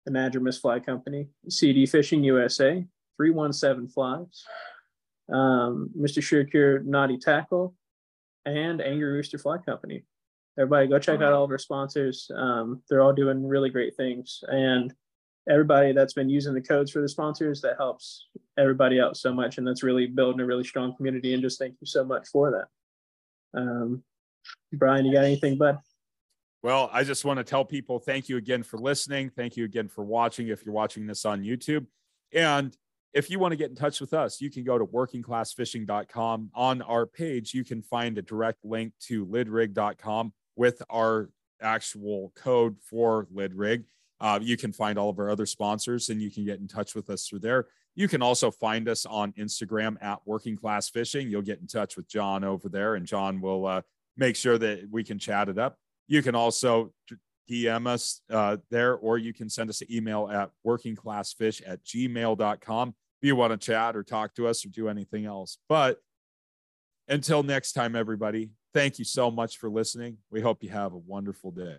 [0.05, 2.85] the Nadramus Fly Company, CD Fishing USA,
[3.17, 4.45] 317 Flies,
[5.33, 6.22] um, Mr.
[6.22, 7.74] Surecure Naughty Tackle,
[8.45, 10.05] and Angry Rooster Fly Company.
[10.59, 12.31] Everybody, go check out all of our sponsors.
[12.37, 14.43] Um, they're all doing really great things.
[14.49, 14.93] And
[15.49, 18.26] everybody that's been using the codes for the sponsors, that helps
[18.59, 19.59] everybody out so much.
[19.59, 21.33] And that's really building a really strong community.
[21.35, 23.61] And just thank you so much for that.
[23.61, 24.03] Um,
[24.72, 25.78] Brian, you got anything, bud?
[26.62, 29.31] Well, I just want to tell people thank you again for listening.
[29.31, 31.87] Thank you again for watching if you're watching this on YouTube.
[32.33, 32.76] And
[33.13, 36.51] if you want to get in touch with us, you can go to workingclassfishing.com.
[36.55, 41.31] On our page, you can find a direct link to lidrig.com with our
[41.61, 43.85] actual code for lidrig.
[44.21, 46.95] Uh, you can find all of our other sponsors and you can get in touch
[46.95, 47.67] with us through there.
[47.95, 51.29] You can also find us on Instagram at Working Class Fishing.
[51.29, 53.83] You'll get in touch with John over there, and John will uh,
[54.17, 55.77] make sure that we can chat it up.
[56.07, 56.93] You can also
[57.51, 62.95] DM us uh, there, or you can send us an email at workingclassfish at gmail.com
[63.23, 65.59] you want to chat or talk to us or do anything else.
[65.68, 65.99] But
[67.09, 70.18] until next time, everybody, thank you so much for listening.
[70.31, 71.77] We hope you have a wonderful day.